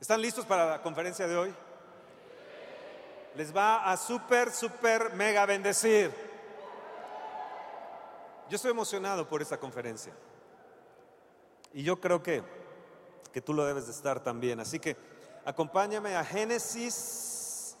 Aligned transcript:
¿Están 0.00 0.20
listos 0.20 0.44
para 0.44 0.66
la 0.66 0.82
conferencia 0.82 1.26
de 1.26 1.36
hoy? 1.36 1.54
Les 3.34 3.54
va 3.54 3.90
a 3.90 3.96
súper, 3.96 4.52
súper, 4.52 5.14
mega 5.14 5.46
bendecir. 5.46 6.10
Yo 8.48 8.56
estoy 8.56 8.70
emocionado 8.70 9.26
por 9.26 9.40
esta 9.40 9.58
conferencia. 9.58 10.12
Y 11.72 11.82
yo 11.82 11.98
creo 12.00 12.22
que, 12.22 12.42
que 13.32 13.40
tú 13.40 13.54
lo 13.54 13.64
debes 13.64 13.86
de 13.86 13.92
estar 13.92 14.20
también. 14.20 14.60
Así 14.60 14.78
que 14.78 14.96
acompáñame 15.44 16.14
a 16.14 16.24
Génesis 16.24 17.76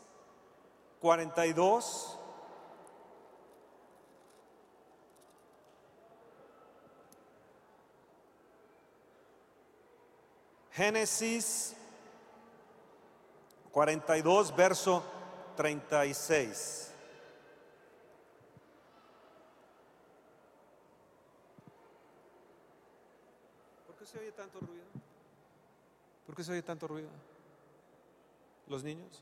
42. 1.00 2.18
Génesis 10.72 11.74
42, 13.76 14.56
verso 14.56 15.02
36. 15.54 16.92
¿Por 23.86 23.96
qué 23.96 24.06
se 24.06 24.18
oye 24.18 24.32
tanto 24.32 24.60
ruido? 24.60 24.84
¿Por 26.24 26.34
qué 26.34 26.42
se 26.42 26.52
oye 26.52 26.62
tanto 26.62 26.88
ruido? 26.88 27.10
¿Los 28.66 28.82
niños? 28.82 29.20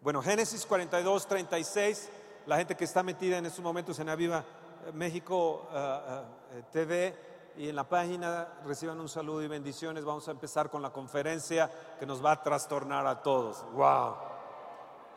Bueno, 0.00 0.22
Génesis 0.22 0.64
42, 0.64 1.26
36. 1.26 2.08
La 2.46 2.56
gente 2.56 2.74
que 2.74 2.84
está 2.84 3.02
metida 3.02 3.36
en 3.36 3.44
estos 3.44 3.62
momentos 3.62 3.98
en 3.98 4.08
Aviva 4.08 4.46
eh, 4.86 4.92
México 4.92 5.68
uh, 5.70 6.56
uh, 6.56 6.62
TV 6.72 7.31
y 7.56 7.68
en 7.68 7.76
la 7.76 7.88
página 7.88 8.48
reciban 8.64 9.00
un 9.00 9.08
saludo 9.08 9.42
y 9.42 9.48
bendiciones. 9.48 10.04
Vamos 10.04 10.26
a 10.28 10.30
empezar 10.30 10.70
con 10.70 10.82
la 10.82 10.90
conferencia 10.90 11.70
que 11.98 12.06
nos 12.06 12.24
va 12.24 12.32
a 12.32 12.42
trastornar 12.42 13.06
a 13.06 13.22
todos. 13.22 13.64
Wow. 13.72 14.14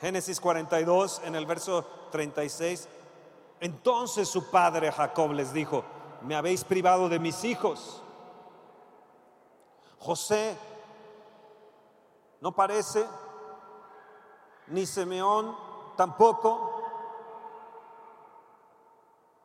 Génesis 0.02 0.40
42 0.42 1.22
en 1.24 1.36
el 1.36 1.46
verso 1.46 1.86
36. 2.12 2.88
Entonces 3.62 4.28
su 4.28 4.50
padre 4.50 4.92
Jacob 4.92 5.32
les 5.32 5.54
dijo, 5.54 5.84
me 6.22 6.36
habéis 6.36 6.64
privado 6.64 7.08
de 7.08 7.20
mis 7.20 7.44
hijos. 7.44 8.02
José 10.00 10.58
no 12.42 12.52
parece, 12.52 13.06
ni 14.68 14.86
Simeón 14.86 15.56
tampoco. 15.96 16.72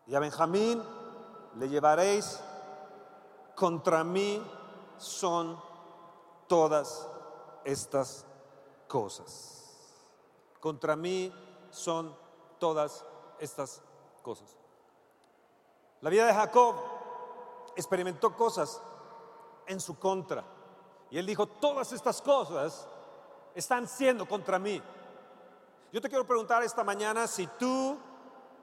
Y 0.07 0.15
a 0.15 0.19
Benjamín 0.19 0.83
le 1.57 1.69
llevaréis 1.69 2.43
contra 3.61 4.03
mí 4.03 4.43
son 4.97 5.63
todas 6.49 7.07
estas 7.63 8.25
cosas. 8.89 10.01
Contra 10.59 10.97
mí 10.97 11.31
son 11.69 12.17
todas 12.59 13.05
estas 13.39 13.83
cosas. 14.23 14.57
La 16.01 16.09
vida 16.09 16.25
de 16.25 16.33
Jacob 16.33 16.75
experimentó 17.77 18.35
cosas 18.35 18.81
en 19.67 19.79
su 19.79 19.99
contra. 19.99 20.43
Y 21.11 21.19
él 21.19 21.27
dijo, 21.27 21.47
todas 21.47 21.93
estas 21.93 22.23
cosas 22.23 22.89
están 23.55 23.87
siendo 23.87 24.27
contra 24.27 24.59
mí. 24.59 24.83
Yo 25.93 26.01
te 26.01 26.09
quiero 26.09 26.27
preguntar 26.27 26.63
esta 26.63 26.83
mañana 26.83 27.27
si 27.27 27.47
tú 27.59 27.99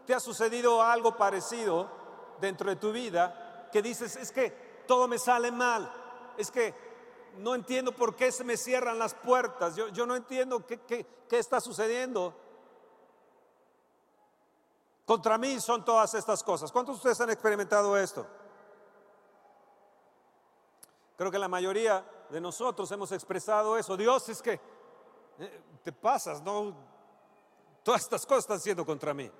te 0.07 0.15
ha 0.15 0.19
sucedido 0.19 0.81
algo 0.81 1.15
parecido 1.15 1.87
dentro 2.41 2.71
de 2.71 2.77
tu 2.77 2.91
vida 2.91 3.69
que 3.71 3.83
dices, 3.83 4.15
es 4.15 4.31
que 4.31 4.66
todo 4.87 5.07
me 5.07 5.19
sale 5.19 5.51
mal. 5.51 5.91
Es 6.37 6.49
que 6.49 6.73
no 7.37 7.53
entiendo 7.53 7.91
por 7.91 8.15
qué 8.15 8.31
se 8.31 8.43
me 8.43 8.57
cierran 8.57 8.97
las 8.97 9.13
puertas. 9.13 9.75
Yo, 9.75 10.05
no 10.05 10.15
entiendo 10.15 10.65
qué 10.65 11.05
está 11.29 11.61
sucediendo. 11.61 12.33
Contra 15.07 15.37
mí 15.37 15.57
son 15.61 15.85
todas 15.85 16.13
estas 16.15 16.43
cosas. 16.43 16.69
¿Cuántos 16.69 16.95
de 16.95 16.97
ustedes 16.97 17.21
han 17.21 17.29
experimentado 17.29 17.97
esto? 17.97 18.27
Creo 21.15 21.31
que 21.31 21.39
la 21.39 21.47
mayoría 21.47 22.05
de 22.29 22.41
nosotros 22.41 22.91
hemos 22.91 23.13
expresado 23.13 23.77
eso. 23.77 23.95
Dios 23.95 24.27
es 24.27 24.41
que 24.41 24.59
eh, 25.39 25.61
te 25.81 25.93
pasas, 25.93 26.41
¿no? 26.41 26.75
Todas 27.83 28.01
estas 28.01 28.25
cosas 28.25 28.43
están 28.43 28.59
siendo 28.59 28.85
contra 28.85 29.13
mí. 29.13 29.31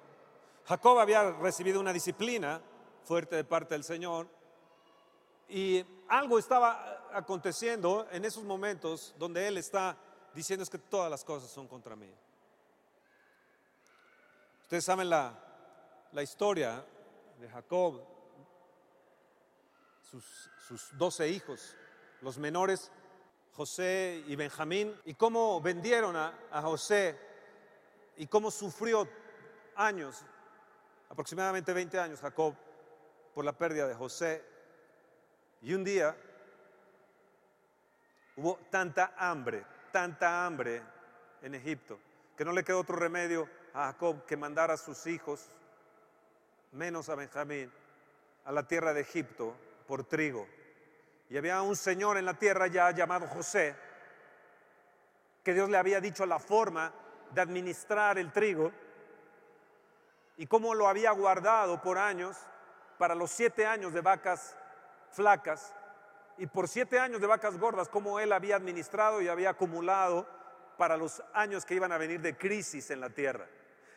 Jacob 0.66 1.00
había 1.00 1.32
recibido 1.32 1.82
una 1.82 1.92
disciplina 1.92 2.62
fuerte 3.04 3.36
de 3.36 3.44
parte 3.44 3.76
del 3.76 3.84
Señor 3.84 4.28
y 5.50 5.86
algo 6.10 6.40
estaba 6.40 7.10
aconteciendo 7.14 8.08
en 8.12 8.26
esos 8.26 8.44
momentos 8.44 9.14
donde 9.18 9.48
él 9.48 9.58
está 9.58 9.98
diciendo 10.34 10.64
es 10.64 10.70
que 10.70 10.78
todas 10.78 11.10
las 11.10 11.24
cosas 11.24 11.50
son 11.50 11.68
contra 11.68 11.96
mí. 11.96 12.12
Ustedes 14.64 14.84
saben 14.84 15.10
la, 15.10 15.34
la 16.12 16.24
historia 16.24 16.86
de 17.40 17.50
Jacob, 17.50 18.02
sus, 20.04 20.24
sus 20.68 20.98
12 20.98 21.30
hijos, 21.30 21.76
los 22.22 22.38
menores, 22.38 22.92
José 23.54 24.24
y 24.28 24.36
Benjamín, 24.36 24.94
y 25.06 25.14
cómo 25.14 25.62
vendieron 25.62 26.16
a, 26.16 26.38
a 26.52 26.62
José 26.62 27.18
y 28.18 28.28
cómo 28.28 28.52
sufrió 28.52 29.08
años, 29.76 30.24
aproximadamente 31.10 31.74
20 31.74 32.00
años 32.00 32.20
Jacob, 32.20 32.54
por 33.34 33.46
la 33.46 33.54
pérdida 33.54 33.88
de 33.88 33.96
José 33.96 34.57
y 35.62 35.74
un 35.74 35.84
día 35.84 36.16
hubo 38.36 38.60
tanta 38.70 39.14
hambre, 39.18 39.66
tanta 39.92 40.46
hambre 40.46 40.82
en 41.42 41.56
Egipto, 41.56 42.00
que 42.36 42.46
no 42.46 42.52
le 42.52 42.64
quedó 42.64 42.80
otro 42.80 42.96
remedio 42.96 43.50
a 43.74 43.88
Jacob 43.88 44.26
que 44.26 44.38
mandar 44.38 44.72
a 44.72 44.78
sus 44.78 45.08
hijos, 45.08 45.48
menos 46.72 47.10
a 47.10 47.16
Benjamín, 47.16 47.72
a 48.46 48.52
la 48.52 48.68
tierra 48.68 48.94
de 48.94 49.02
Egipto 49.02 49.56
por 49.88 50.04
trigo. 50.04 50.48
Y 51.30 51.38
había 51.38 51.62
un 51.62 51.76
señor 51.76 52.18
en 52.18 52.26
la 52.26 52.36
tierra 52.36 52.68
ya 52.68 52.92
llamado 52.92 53.28
José, 53.28 53.76
que 55.44 55.54
Dios 55.54 55.70
le 55.70 55.78
había 55.78 56.00
dicho 56.00 56.26
la 56.26 56.40
forma 56.40 56.94
de 57.32 57.42
administrar 57.42 58.18
el 58.18 58.32
trigo 58.32 58.72
y 60.38 60.46
cómo 60.46 60.76
lo 60.76 60.88
había 60.88 61.12
guardado 61.12 61.82
por 61.82 61.98
años 61.98 62.38
para 62.98 63.16
los 63.16 63.32
siete 63.32 63.66
años 63.66 63.94
de 63.94 64.02
vacas 64.02 64.56
flacas 65.18 65.74
y 66.38 66.46
por 66.46 66.68
siete 66.68 67.00
años 67.00 67.20
de 67.20 67.28
vacas 67.28 67.58
gordas, 67.58 67.90
como 67.90 68.20
él 68.20 68.32
había 68.32 68.56
administrado 68.56 69.20
y 69.20 69.28
había 69.28 69.50
acumulado 69.50 70.28
para 70.78 70.96
los 70.96 71.24
años 71.34 71.66
que 71.66 71.74
iban 71.74 71.92
a 71.92 71.98
venir 71.98 72.22
de 72.22 72.38
crisis 72.38 72.92
en 72.92 73.02
la 73.02 73.10
tierra. 73.10 73.48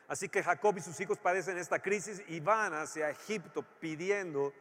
Así 0.08 0.30
que 0.30 0.42
Jacob 0.42 0.76
y 0.78 0.80
sus 0.80 0.98
hijos 0.98 1.18
padecen 1.18 1.58
esta 1.58 1.80
crisis 1.80 2.22
y 2.26 2.40
van 2.40 2.72
hacia 2.72 3.10
Egipto 3.10 3.62
pidiendo 3.78 4.54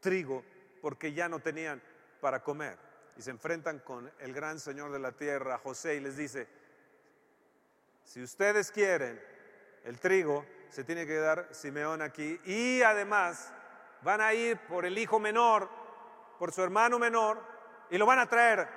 trigo 0.00 0.44
porque 0.82 1.12
ya 1.12 1.28
no 1.28 1.38
tenían 1.38 1.80
para 2.20 2.42
comer. 2.42 2.76
Y 3.16 3.22
se 3.22 3.30
enfrentan 3.30 3.78
con 3.78 4.10
el 4.18 4.32
gran 4.34 4.58
Señor 4.58 4.90
de 4.90 4.98
la 4.98 5.12
tierra, 5.12 5.58
José, 5.58 5.94
y 5.94 6.00
les 6.00 6.16
dice, 6.16 6.48
si 8.02 8.22
ustedes 8.22 8.70
quieren 8.72 9.20
el 9.84 9.98
trigo, 10.00 10.44
se 10.70 10.82
tiene 10.82 11.06
que 11.06 11.16
dar 11.16 11.48
Simeón 11.52 12.02
aquí. 12.02 12.40
Y 12.44 12.82
además 12.82 13.52
van 14.02 14.20
a 14.20 14.32
ir 14.32 14.58
por 14.66 14.84
el 14.84 14.96
hijo 14.96 15.18
menor, 15.18 15.68
por 16.38 16.52
su 16.52 16.62
hermano 16.62 16.98
menor, 16.98 17.42
y 17.90 17.98
lo 17.98 18.06
van 18.06 18.18
a 18.18 18.28
traer. 18.28 18.68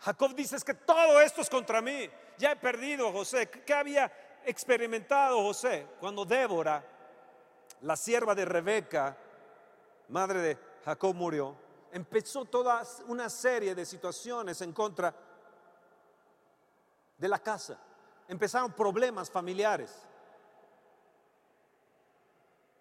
Jacob 0.00 0.34
dice 0.34 0.56
es 0.56 0.64
que 0.64 0.74
todo 0.74 1.20
esto 1.20 1.40
es 1.40 1.50
contra 1.50 1.80
mí. 1.80 2.10
Ya 2.38 2.52
he 2.52 2.56
perdido, 2.56 3.12
José. 3.12 3.48
¿Qué 3.48 3.72
había 3.72 4.10
experimentado 4.44 5.40
José 5.42 5.86
cuando 6.00 6.24
Débora, 6.24 6.84
la 7.82 7.96
sierva 7.96 8.34
de 8.34 8.44
Rebeca, 8.44 9.16
madre 10.08 10.40
de 10.40 10.58
Jacob, 10.84 11.14
murió? 11.14 11.56
Empezó 11.92 12.44
toda 12.46 12.82
una 13.06 13.28
serie 13.28 13.74
de 13.74 13.84
situaciones 13.86 14.60
en 14.62 14.72
contra 14.72 15.14
de 17.16 17.28
la 17.28 17.38
casa. 17.38 17.78
Empezaron 18.26 18.72
problemas 18.72 19.30
familiares. 19.30 20.08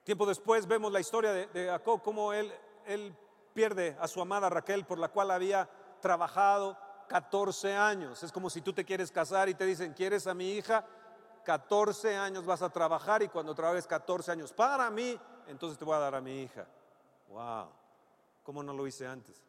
Tiempo 0.03 0.25
después 0.25 0.68
vemos 0.68 0.92
la 0.92 1.00
historia 1.00 1.31
de, 1.31 1.68
Jacob, 1.68 2.01
cómo 2.01 2.33
él, 2.33 2.51
él 2.86 3.15
pierde 3.53 3.95
a 4.00 4.07
su 4.07 4.21
amada 4.21 4.50
Raquel, 4.50 4.86
por 4.86 4.98
la 4.98 5.09
cual 5.09 5.30
había 5.31 5.69
trabajado 6.01 6.77
14 7.07 7.75
años. 7.75 8.24
Es 8.24 8.31
como 8.31 8.50
si 8.50 8.62
tú 8.62 8.74
te 8.74 8.83
quieres 8.83 9.12
casar 9.12 9.48
y 9.50 9.53
te 9.53 9.65
dicen, 9.65 9.94
¿quieres 9.94 10.25
a 10.25 10.33
mi 10.33 10.53
hija? 10.53 10.86
14 11.44 12.18
años 12.18 12.45
vas 12.45 12.62
a 12.62 12.69
trabajar 12.69 13.21
y 13.21 13.27
cuando 13.27 13.53
trabajes 13.53 13.86
14 13.88 14.31
años 14.31 14.53
para 14.53 14.89
mí, 14.89 15.19
entonces 15.48 15.77
te 15.77 15.86
voy 15.86 15.95
a 15.95 16.00
dar 16.00 16.15
a 16.15 16.21
mi 16.21 16.42
hija. 16.42 16.68
Wow, 17.30 17.69
¿cómo 18.44 18.63
no 18.63 18.74
lo 18.74 18.88
hice 18.88 19.07
antes? 19.07 19.44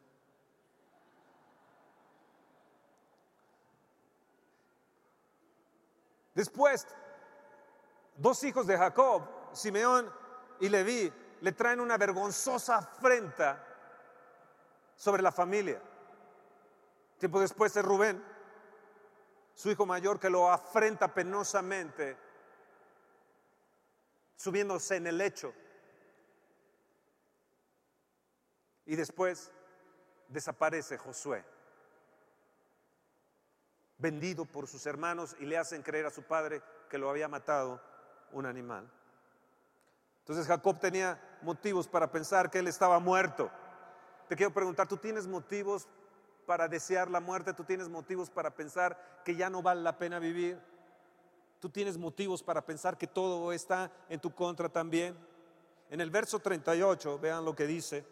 Después, 6.33 6.87
dos 8.17 8.43
hijos 8.43 8.65
de 8.65 8.77
Jacob, 8.77 9.23
Simeón 9.51 10.22
y 10.63 10.69
Leví 10.69 11.11
le 11.41 11.51
traen 11.51 11.81
una 11.81 11.97
vergonzosa 11.97 12.77
afrenta 12.77 13.61
sobre 14.95 15.21
la 15.21 15.29
familia. 15.29 15.81
Tiempo 17.17 17.41
después 17.41 17.75
es 17.75 17.83
Rubén, 17.83 18.23
su 19.53 19.69
hijo 19.69 19.85
mayor, 19.85 20.21
que 20.21 20.29
lo 20.29 20.49
afrenta 20.49 21.13
penosamente, 21.13 22.15
subiéndose 24.37 24.95
en 24.95 25.07
el 25.07 25.17
lecho. 25.17 25.53
Y 28.85 28.95
después 28.95 29.51
desaparece 30.29 30.97
Josué, 30.97 31.43
vendido 33.97 34.45
por 34.45 34.69
sus 34.69 34.85
hermanos 34.85 35.35
y 35.41 35.45
le 35.45 35.57
hacen 35.57 35.83
creer 35.83 36.05
a 36.05 36.09
su 36.09 36.23
padre 36.23 36.61
que 36.89 36.97
lo 36.97 37.09
había 37.09 37.27
matado 37.27 37.81
un 38.31 38.45
animal. 38.45 38.89
Entonces 40.23 40.47
Jacob 40.47 40.79
tenía 40.79 41.19
motivos 41.41 41.85
para 41.85 42.09
pensar 42.09 42.49
que 42.49 42.59
él 42.59 42.67
estaba 42.67 42.97
muerto. 42.99 43.51
Te 44.29 44.37
quiero 44.37 44.53
preguntar, 44.53 44.87
¿tú 44.87 44.95
tienes 44.95 45.27
motivos 45.27 45.85
para 46.45 46.69
desear 46.69 47.11
la 47.11 47.19
muerte? 47.19 47.53
¿Tú 47.53 47.65
tienes 47.65 47.89
motivos 47.89 48.29
para 48.29 48.55
pensar 48.55 49.21
que 49.25 49.35
ya 49.35 49.49
no 49.49 49.61
vale 49.61 49.81
la 49.81 49.97
pena 49.97 50.19
vivir? 50.19 50.57
¿Tú 51.59 51.69
tienes 51.69 51.97
motivos 51.97 52.41
para 52.41 52.65
pensar 52.65 52.97
que 52.97 53.05
todo 53.05 53.51
está 53.51 53.91
en 54.07 54.21
tu 54.21 54.33
contra 54.33 54.69
también? 54.69 55.13
En 55.89 55.99
el 55.99 56.09
verso 56.09 56.39
38, 56.39 57.19
vean 57.19 57.43
lo 57.43 57.53
que 57.53 57.67
dice. 57.67 58.05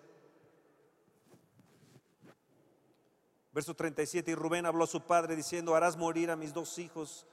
Verso 3.54 3.74
37, 3.74 4.31
y 4.31 4.36
Rubén 4.36 4.66
habló 4.66 4.84
a 4.84 4.88
su 4.88 5.02
padre 5.02 5.38
diciendo, 5.38 5.75
harás 5.75 5.96
morir 5.96 6.30
a 6.30 6.36
mis 6.36 6.54
dos 6.54 6.78
hijos 6.78 7.25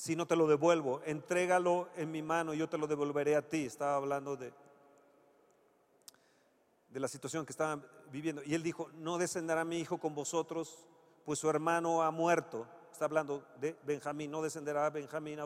si 0.00 0.16
no 0.16 0.26
te 0.26 0.34
lo 0.34 0.46
devuelvo, 0.46 1.02
entrégalo 1.04 1.90
en 1.94 2.10
mi 2.10 2.22
mano 2.22 2.54
y 2.54 2.56
yo 2.56 2.70
te 2.70 2.78
lo 2.78 2.86
devolveré 2.86 3.36
a 3.36 3.46
ti. 3.46 3.66
Estaba 3.66 3.96
hablando 3.96 4.34
de, 4.34 4.50
de 6.88 7.00
la 7.00 7.06
situación 7.06 7.44
que 7.44 7.52
estaban 7.52 7.84
viviendo. 8.10 8.42
Y 8.42 8.54
él 8.54 8.62
dijo, 8.62 8.88
no 8.94 9.18
descenderá 9.18 9.62
mi 9.62 9.78
hijo 9.78 9.98
con 9.98 10.14
vosotros, 10.14 10.86
pues 11.26 11.38
su 11.38 11.50
hermano 11.50 12.02
ha 12.02 12.10
muerto. 12.10 12.66
Está 12.90 13.04
hablando 13.04 13.44
de 13.60 13.76
Benjamín, 13.84 14.30
no 14.30 14.40
descenderá 14.40 14.88
Benjamín, 14.88 15.38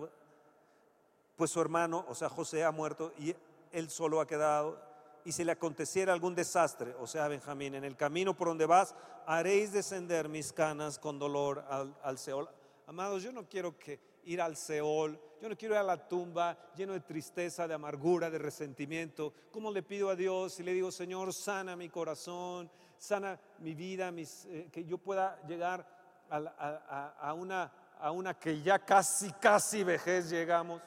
pues 1.34 1.50
su 1.50 1.60
hermano, 1.60 2.04
o 2.08 2.14
sea, 2.14 2.28
José 2.28 2.62
ha 2.62 2.70
muerto 2.70 3.12
y 3.18 3.34
él 3.72 3.90
solo 3.90 4.20
ha 4.20 4.26
quedado. 4.28 4.80
Y 5.24 5.32
si 5.32 5.42
le 5.42 5.50
aconteciera 5.50 6.12
algún 6.12 6.36
desastre, 6.36 6.94
o 7.00 7.08
sea, 7.08 7.26
Benjamín, 7.26 7.74
en 7.74 7.82
el 7.82 7.96
camino 7.96 8.36
por 8.36 8.46
donde 8.46 8.66
vas, 8.66 8.94
haréis 9.26 9.72
descender 9.72 10.28
mis 10.28 10.52
canas 10.52 11.00
con 11.00 11.18
dolor 11.18 11.64
al, 11.68 11.92
al 12.04 12.18
Seol. 12.18 12.48
Amados, 12.86 13.24
yo 13.24 13.32
no 13.32 13.48
quiero 13.48 13.76
que 13.76 14.13
ir 14.26 14.40
al 14.40 14.56
Seol, 14.56 15.18
yo 15.44 15.48
no 15.48 15.56
quiero 15.58 15.74
ir 15.74 15.80
a 15.80 15.82
la 15.82 16.08
tumba 16.08 16.56
lleno 16.74 16.94
de 16.94 17.00
tristeza, 17.00 17.68
de 17.68 17.74
amargura, 17.74 18.30
de 18.30 18.38
resentimiento. 18.38 19.34
¿Cómo 19.50 19.70
le 19.70 19.82
pido 19.82 20.08
a 20.08 20.16
Dios 20.16 20.58
y 20.58 20.62
le 20.62 20.72
digo, 20.72 20.90
Señor, 20.90 21.34
sana 21.34 21.76
mi 21.76 21.90
corazón, 21.90 22.70
sana 22.96 23.38
mi 23.58 23.74
vida, 23.74 24.10
eh, 24.16 24.68
que 24.72 24.84
yo 24.86 24.96
pueda 24.96 25.40
llegar 25.46 25.86
a, 26.30 27.34
una, 27.34 27.70
a 27.98 28.10
una 28.10 28.38
que 28.38 28.62
ya 28.62 28.78
casi, 28.78 29.32
casi 29.32 29.84
vejez 29.84 30.30
llegamos? 30.30 30.80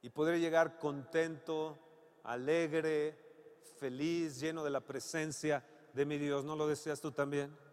Y 0.00 0.10
poder 0.10 0.38
llegar 0.38 0.78
contento, 0.78 1.76
alegre, 2.22 3.18
feliz, 3.80 4.38
lleno 4.38 4.62
de 4.62 4.70
la 4.70 4.80
presencia 4.80 5.64
de 5.92 6.06
mi 6.06 6.18
Dios. 6.18 6.44
¿No 6.44 6.54
lo 6.54 6.68
deseas 6.68 7.00
tú 7.00 7.10
también? 7.10 7.67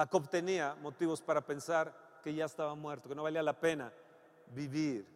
Jacob 0.00 0.30
tenía 0.30 0.74
motivos 0.80 1.20
para 1.20 1.42
pensar 1.42 1.94
que 2.22 2.32
ya 2.32 2.46
estaba 2.46 2.74
muerto, 2.74 3.06
que 3.06 3.14
no 3.14 3.24
valía 3.24 3.42
la 3.42 3.52
pena 3.52 3.92
vivir. 4.46 5.06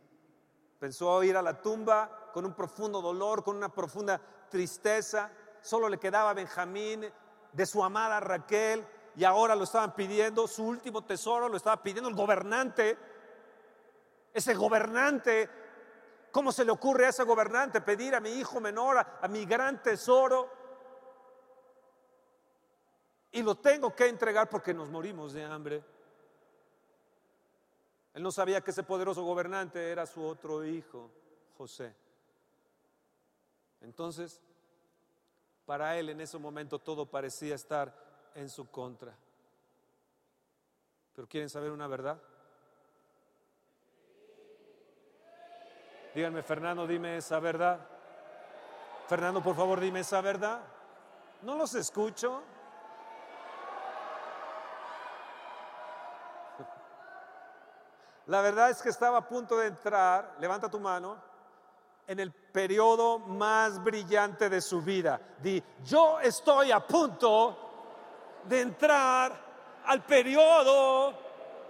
Pensó 0.79 1.23
ir 1.23 1.39
a 1.39 1.43
la 1.43 1.59
tumba 1.59 2.29
con 2.35 2.45
un 2.45 2.53
profundo 2.53 3.01
dolor, 3.01 3.43
con 3.43 3.57
una 3.57 3.71
profunda 3.71 4.21
tristeza. 4.51 5.31
Solo 5.63 5.89
le 5.89 5.97
quedaba 5.97 6.35
Benjamín 6.35 7.11
de 7.51 7.65
su 7.65 7.83
amada 7.83 8.21
Raquel 8.21 8.87
y 9.17 9.25
ahora 9.25 9.57
lo 9.57 9.65
estaban 9.65 9.95
pidiendo, 9.95 10.47
su 10.47 10.67
último 10.67 11.03
tesoro 11.03 11.49
lo 11.49 11.57
estaba 11.57 11.83
pidiendo 11.83 12.11
el 12.11 12.15
gobernante. 12.15 12.99
Ese 14.35 14.53
gobernante, 14.53 15.49
¿cómo 16.31 16.53
se 16.53 16.63
le 16.63 16.73
ocurre 16.73 17.07
a 17.07 17.09
ese 17.09 17.25
gobernante 17.25 17.81
pedir 17.81 18.15
a 18.15 18.21
mi 18.21 18.33
hijo 18.33 18.61
menor, 18.61 18.99
a, 18.99 19.29
mi 19.29 19.47
gran 19.47 19.83
tesoro? 19.83 20.51
Y 23.35 23.43
lo 23.43 23.57
tengo 23.57 23.95
que 23.95 24.07
entregar 24.07 24.49
porque 24.49 24.73
nos 24.73 24.91
morimos 24.91 25.33
de 25.33 25.45
hambre. 25.45 25.83
Él 28.15 28.23
no 28.23 28.31
sabía 28.31 28.61
que 28.61 28.71
ese 28.71 28.85
poderoso 28.85 29.25
gobernante 29.25 29.91
era 29.91 30.07
su 30.07 30.25
otro 30.25 30.65
hijo, 30.65 31.11
José. 31.59 31.93
Entonces, 33.81 34.41
para 35.67 35.99
él 35.99 36.11
en 36.11 36.21
ese 36.21 36.39
momento 36.39 36.79
todo 36.79 37.07
parecía 37.07 37.57
estar 37.57 37.93
en 38.37 38.49
su 38.49 38.71
contra. 38.71 39.13
Pero 41.17 41.27
¿quieren 41.27 41.51
saber 41.51 41.73
una 41.73 41.89
verdad? 41.89 42.23
Díganme, 46.15 46.45
Fernando, 46.45 46.87
dime 46.87 47.17
esa 47.17 47.41
verdad. 47.41 47.85
Fernando, 49.09 49.43
por 49.43 49.57
favor, 49.57 49.81
dime 49.81 50.01
esa 50.01 50.21
verdad. 50.21 50.61
No 51.43 51.57
los 51.57 51.75
escucho. 51.75 52.54
La 58.27 58.41
verdad 58.41 58.71
es 58.71 58.81
que 58.81 58.89
estaba 58.89 59.19
a 59.19 59.29
punto 59.29 59.59
de 59.59 59.67
entrar, 59.67 60.37
levanta 60.41 60.71
tu 60.71 60.81
mano, 60.81 61.17
en 62.07 62.21
el 62.21 62.33
periodo 62.33 63.19
más 63.19 63.83
brillante 63.83 64.49
de 64.49 64.61
su 64.61 64.83
vida. 64.83 65.21
Di, 65.39 65.63
yo 65.85 66.21
estoy 66.21 66.71
a 66.73 66.81
punto 66.81 67.59
de 68.45 68.61
entrar 68.61 69.33
al 69.87 70.03
periodo 70.05 71.15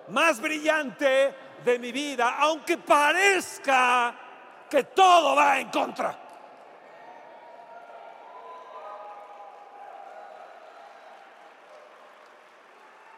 más 0.08 0.40
brillante 0.40 1.34
de 1.64 1.78
mi 1.78 1.92
vida, 1.92 2.36
aunque 2.38 2.78
parezca 2.78 4.14
que 4.68 4.84
todo 4.84 5.36
va 5.36 5.58
en 5.58 5.70
contra. 5.70 6.23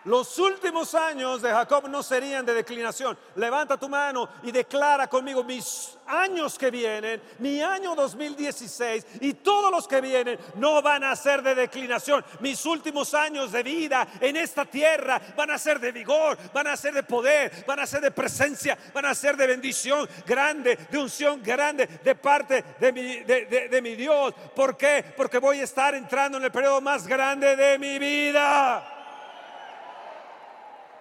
Los 0.06 0.38
últimos 0.38 0.94
años 0.94 1.43
de 1.43 1.50
Jacob 1.50 1.88
no 1.88 2.00
serían 2.00 2.47
de 2.47 2.55
declinación. 2.55 3.19
Levanta 3.35 3.76
tu 3.76 3.88
mano 3.88 4.29
y 4.44 4.53
declara 4.53 5.08
conmigo 5.08 5.43
mis 5.43 5.99
años 6.06 6.57
que 6.57 6.71
vienen, 6.71 7.21
mi 7.40 7.61
año 7.61 7.97
2016 7.97 9.04
y 9.21 9.35
todos 9.35 9.69
los 9.73 9.88
que 9.88 10.00
vienen 10.00 10.38
no 10.54 10.81
van 10.81 11.02
a 11.02 11.16
ser 11.16 11.42
de 11.42 11.57
declinación. 11.57 12.25
Mis 12.38 12.64
últimos 12.66 13.14
años 13.14 13.50
de 13.50 13.64
vida 13.64 14.07
en 14.21 14.37
esta 14.37 14.64
tierra 14.64 15.21
van 15.37 15.50
a 15.50 15.59
ser 15.59 15.81
de 15.81 15.90
vigor, 15.90 16.38
van 16.54 16.69
a 16.69 16.76
ser 16.76 16.95
de 16.95 17.02
poder, 17.02 17.64
van 17.66 17.81
a 17.81 17.87
ser 17.87 18.00
de 18.00 18.12
presencia, 18.12 18.78
van 18.95 19.07
a 19.07 19.14
ser 19.14 19.37
de 19.37 19.49
bendición 19.49 20.09
grande, 20.25 20.76
de 20.88 20.99
unción 20.99 21.42
grande 21.42 21.85
de 22.04 22.14
parte 22.14 22.64
de 22.78 23.83
mi, 23.83 23.97
Dios. 23.97 24.33
¿Por 24.54 24.76
qué? 24.76 25.04
Porque 25.16 25.38
voy 25.38 25.59
a 25.59 25.64
estar 25.64 25.97
entrando 25.97 26.38
en 26.38 26.45
el 26.45 26.52
periodo 26.52 26.81
más 26.81 27.09
grande 27.09 27.57
de 27.57 27.76
mi 27.76 27.99
vida. 27.99 28.96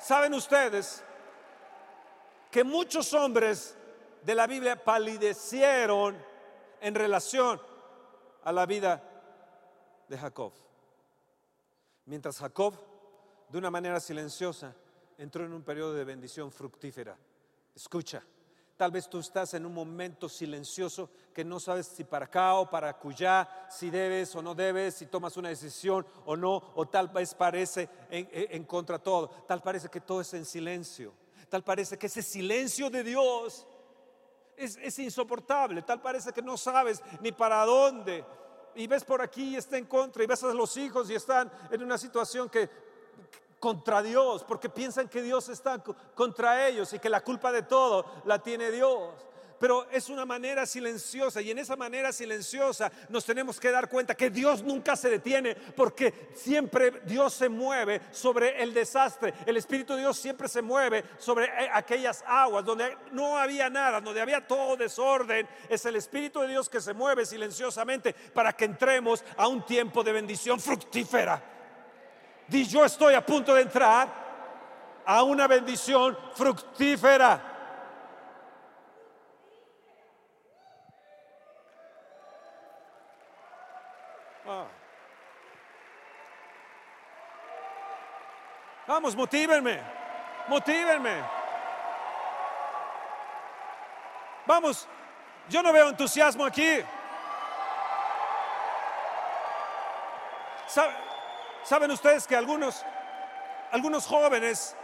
¿Saben 0.06 0.36
ustedes 0.36 1.04
que 2.52 2.64
muchos 2.64 3.12
hombres 3.16 3.76
de 4.22 4.36
la 4.36 4.46
Biblia 4.46 4.76
palidecieron 4.84 6.16
en 6.80 6.94
relación 6.94 7.60
a 8.44 8.52
la 8.52 8.68
vida 8.68 9.02
de 10.08 10.16
Jacob? 10.16 10.54
Mientras 12.06 12.38
Jacob, 12.38 12.76
de 13.50 13.58
una 13.58 13.72
manera 13.72 14.00
silenciosa, 14.00 14.76
entró 15.18 15.44
en 15.44 15.54
un 15.54 15.64
periodo 15.64 15.96
de 15.96 16.04
bendición 16.04 16.52
fructífera. 16.52 17.18
Escucha, 17.74 18.22
Tal 18.78 18.92
vez 18.92 19.08
tú 19.08 19.20
estás 19.20 19.54
en 19.54 19.66
un 19.66 19.74
momento 19.74 20.28
silencioso 20.28 21.10
que 21.34 21.46
no 21.46 21.62
sabes 21.62 21.88
si 21.88 22.04
para 22.04 22.26
acá 22.26 22.56
o 22.56 22.70
para 22.70 22.98
cuya, 22.98 23.48
si 23.70 23.90
debes 23.90 24.36
o 24.36 24.42
no 24.42 24.54
debes, 24.54 24.96
si 24.96 25.06
tomas 25.06 25.38
una 25.38 25.48
decisión 25.48 26.06
o 26.26 26.36
no, 26.36 26.62
o 26.76 26.86
tal 26.86 27.08
vez 27.08 27.34
parece 27.34 27.88
en, 28.10 28.66
contra 28.66 29.00
todo. 29.00 29.30
Tal 29.48 29.62
parece 29.62 29.88
que 29.88 30.02
todo 30.02 30.20
es 30.20 30.34
en 30.34 30.44
silencio. 30.44 31.14
Tal 31.48 31.64
parece 31.64 31.98
que 31.98 32.08
ese 32.08 32.22
silencio 32.22 32.90
de 32.90 33.04
Dios 33.06 33.66
es, 34.58 34.76
es 34.76 35.00
insoportable. 35.00 35.82
Tal 35.84 36.02
parece 36.02 36.34
que 36.34 36.42
no 36.42 36.58
sabes 36.58 37.02
ni 37.22 37.32
para 37.32 37.64
dónde. 37.64 38.26
Y 38.76 38.88
ves 38.88 39.06
por 39.06 39.22
aquí 39.22 39.54
y 39.54 39.56
está 39.56 39.78
en 39.78 39.86
contra. 39.86 40.22
Y 40.22 40.28
ves 40.28 40.44
a 40.44 40.54
los 40.54 40.76
hijos 40.76 41.10
y 41.10 41.16
están 41.16 41.50
en 41.72 41.82
una 41.82 41.98
situación 41.98 42.50
que 42.50 42.70
contra 43.66 44.04
Dios, 44.04 44.44
porque 44.44 44.70
piensan 44.70 45.10
que 45.10 45.24
Dios 45.24 45.50
está 45.50 45.82
contra 46.14 46.68
ellos 46.68 46.94
y 46.94 47.00
que 47.00 47.10
la 47.10 47.22
culpa 47.22 47.52
de 47.52 47.64
todo 47.64 48.06
la 48.26 48.38
tiene 48.38 48.70
Dios. 48.70 49.10
pero 49.60 49.88
es 49.90 50.10
una 50.10 50.24
manera 50.24 50.68
silenciosa 50.68 51.42
y 51.42 51.50
en 51.50 51.58
esa 51.58 51.76
manera 51.76 52.14
silenciosa 52.14 52.92
nos 53.10 53.26
tenemos 53.26 53.60
que 53.60 53.72
dar 53.72 53.90
cuenta 53.90 54.14
que 54.14 54.30
Dios 54.30 54.62
nunca 54.62 54.96
se 54.96 55.10
detiene 55.10 55.56
porque 55.56 56.30
siempre 56.36 57.02
Dios 57.06 57.34
se 57.34 57.50
mueve 57.50 58.02
sobre 58.12 58.62
el 58.62 58.72
desastre. 58.72 59.34
El 59.48 59.58
Espíritu 59.58 59.94
de 59.94 60.02
Dios 60.02 60.16
siempre 60.20 60.48
se 60.48 60.62
mueve 60.62 61.04
sobre 61.18 61.46
eh, 61.46 61.70
aquellas 61.74 62.24
aguas 62.28 62.64
donde 62.64 62.96
no 63.14 63.36
había 63.36 63.68
nada, 63.68 64.00
donde 64.00 64.22
había 64.22 64.46
todo 64.46 64.78
desorden. 64.78 65.48
Es 65.70 65.84
el 65.88 65.96
Espíritu 65.96 66.42
de 66.42 66.50
Dios 66.50 66.70
que 66.70 66.82
se 66.82 66.94
mueve 66.94 67.26
silenciosamente 67.26 68.14
para 68.14 68.54
que 68.54 68.66
entremos 68.66 69.24
a 69.38 69.48
un 69.48 69.66
tiempo 69.66 70.04
de 70.04 70.12
bendición 70.12 70.60
fructífera. 70.60 71.56
Di 72.48 72.64
yo 72.66 72.86
estoy 72.86 73.16
a 73.16 73.26
punto 73.26 73.54
de 73.54 73.62
entrar 73.62 74.08
a 75.06 75.24
una 75.24 75.48
bendición 75.48 76.18
fructífera. 76.36 77.42
Ah. 84.48 84.68
Vamos, 88.88 89.16
motívenme, 89.16 89.82
motívenme. 90.48 91.24
Vamos, 94.46 94.88
yo 95.50 95.64
no 95.64 95.74
veo 95.74 95.90
entusiasmo 95.90 96.46
aquí. 96.46 96.84
¿Saben 101.66 101.90
ustedes 101.90 102.28
que 102.28 102.36
algunos, 102.36 102.84
algunos 103.72 104.06
jóvenes 104.06 104.76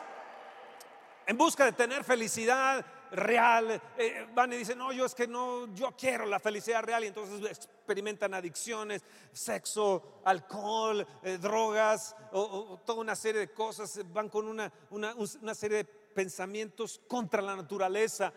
en 1.27 1.37
busca 1.37 1.63
de 1.65 1.73
tener 1.73 2.03
felicidad 2.03 2.83
real, 3.11 3.79
eh, 3.99 4.27
van 4.33 4.51
y 4.51 4.57
dicen, 4.57 4.79
no, 4.79 4.91
yo 4.91 5.05
es 5.05 5.13
que 5.13 5.27
no, 5.27 5.71
yo 5.75 5.91
quiero 5.95 6.25
la 6.25 6.39
felicidad 6.39 6.81
real 6.81 7.03
y 7.03 7.07
entonces 7.07 7.39
experimentan 7.51 8.33
adicciones, 8.33 9.03
sexo, 9.31 10.21
alcohol, 10.25 11.05
eh, 11.21 11.37
drogas, 11.37 12.15
o, 12.31 12.79
toda 12.83 13.01
una 13.01 13.15
serie 13.15 13.41
de 13.41 13.53
cosas, 13.53 13.99
van 14.11 14.27
con 14.27 14.47
una, 14.47 14.73
una 14.89 15.53
serie 15.53 15.77
de 15.77 15.85
pensamientos 15.85 16.99
contra 17.07 17.43
la 17.43 17.55
naturaleza 17.55 18.33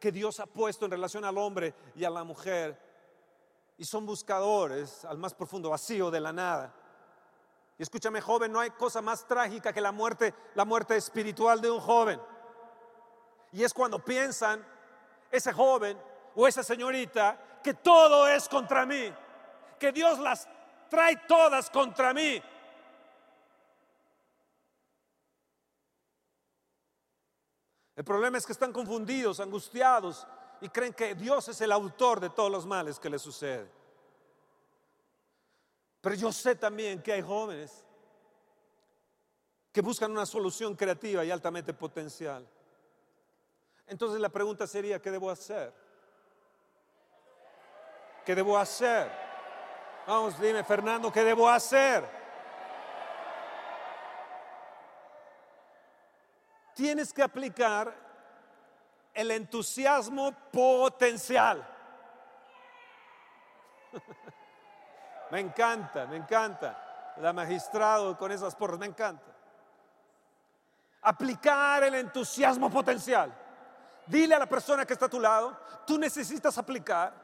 que 0.00 0.10
Dios 0.10 0.40
ha 0.40 0.46
puesto 0.46 0.86
en 0.86 0.90
relación 0.90 1.24
al 1.24 1.38
hombre 1.38 1.72
y 1.94 2.02
a 2.02 2.10
la 2.10 2.24
mujer. 2.24 2.76
Y 3.78 3.84
son 3.84 4.04
buscadores 4.04 5.04
al 5.04 5.18
más 5.18 5.32
profundo 5.32 5.70
vacío 5.70 6.10
de 6.10 6.18
la 6.18 6.32
nada. 6.32 6.81
Escúchame, 7.82 8.20
joven, 8.20 8.52
no 8.52 8.60
hay 8.60 8.70
cosa 8.70 9.02
más 9.02 9.26
trágica 9.26 9.72
que 9.72 9.80
la 9.80 9.90
muerte, 9.90 10.32
la 10.54 10.64
muerte 10.64 10.96
espiritual 10.96 11.60
de 11.60 11.68
un 11.68 11.80
joven. 11.80 12.20
Y 13.50 13.64
es 13.64 13.74
cuando 13.74 13.98
piensan 13.98 14.64
ese 15.32 15.52
joven 15.52 16.00
o 16.36 16.46
esa 16.46 16.62
señorita 16.62 17.58
que 17.60 17.74
todo 17.74 18.28
es 18.28 18.48
contra 18.48 18.86
mí, 18.86 19.12
que 19.80 19.90
Dios 19.90 20.20
las 20.20 20.48
trae 20.88 21.16
todas 21.26 21.68
contra 21.70 22.14
mí. 22.14 22.40
El 27.96 28.04
problema 28.04 28.38
es 28.38 28.46
que 28.46 28.52
están 28.52 28.72
confundidos, 28.72 29.40
angustiados 29.40 30.24
y 30.60 30.68
creen 30.68 30.94
que 30.94 31.16
Dios 31.16 31.48
es 31.48 31.60
el 31.60 31.72
autor 31.72 32.20
de 32.20 32.30
todos 32.30 32.52
los 32.52 32.64
males 32.64 33.00
que 33.00 33.10
les 33.10 33.22
suceden. 33.22 33.81
Pero 36.02 36.16
yo 36.16 36.32
sé 36.32 36.56
también 36.56 37.00
que 37.00 37.12
hay 37.12 37.22
jóvenes 37.22 37.84
que 39.72 39.80
buscan 39.80 40.10
una 40.10 40.26
solución 40.26 40.74
creativa 40.74 41.24
y 41.24 41.30
altamente 41.30 41.72
potencial. 41.72 42.46
Entonces 43.86 44.20
la 44.20 44.28
pregunta 44.28 44.66
sería, 44.66 45.00
¿qué 45.00 45.12
debo 45.12 45.30
hacer? 45.30 45.72
¿Qué 48.26 48.34
debo 48.34 48.58
hacer? 48.58 49.10
Vamos, 50.06 50.38
dime, 50.40 50.64
Fernando, 50.64 51.10
¿qué 51.12 51.22
debo 51.22 51.48
hacer? 51.48 52.04
Tienes 56.74 57.12
que 57.12 57.22
aplicar 57.22 57.94
el 59.14 59.30
entusiasmo 59.30 60.32
potencial. 60.50 61.64
Me 65.32 65.40
encanta, 65.40 66.04
me 66.04 66.16
encanta. 66.16 67.14
La 67.16 67.32
magistrado 67.32 68.18
con 68.18 68.30
esas 68.30 68.54
porras, 68.54 68.78
me 68.78 68.84
encanta. 68.84 69.32
Aplicar 71.00 71.82
el 71.84 71.94
entusiasmo 71.94 72.68
potencial. 72.68 73.32
Dile 74.06 74.34
a 74.34 74.38
la 74.40 74.46
persona 74.46 74.84
que 74.84 74.92
está 74.92 75.06
a 75.06 75.08
tu 75.08 75.18
lado, 75.18 75.56
tú 75.86 75.96
necesitas 75.96 76.58
aplicar. 76.58 77.14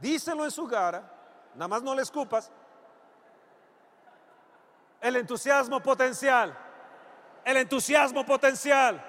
Díselo 0.00 0.42
en 0.42 0.50
su 0.50 0.66
cara, 0.66 1.02
nada 1.54 1.68
más 1.68 1.82
no 1.82 1.94
le 1.94 2.00
escupas. 2.00 2.50
El 5.02 5.16
entusiasmo 5.16 5.80
potencial. 5.80 6.56
El 7.44 7.58
entusiasmo 7.58 8.24
potencial. 8.24 9.04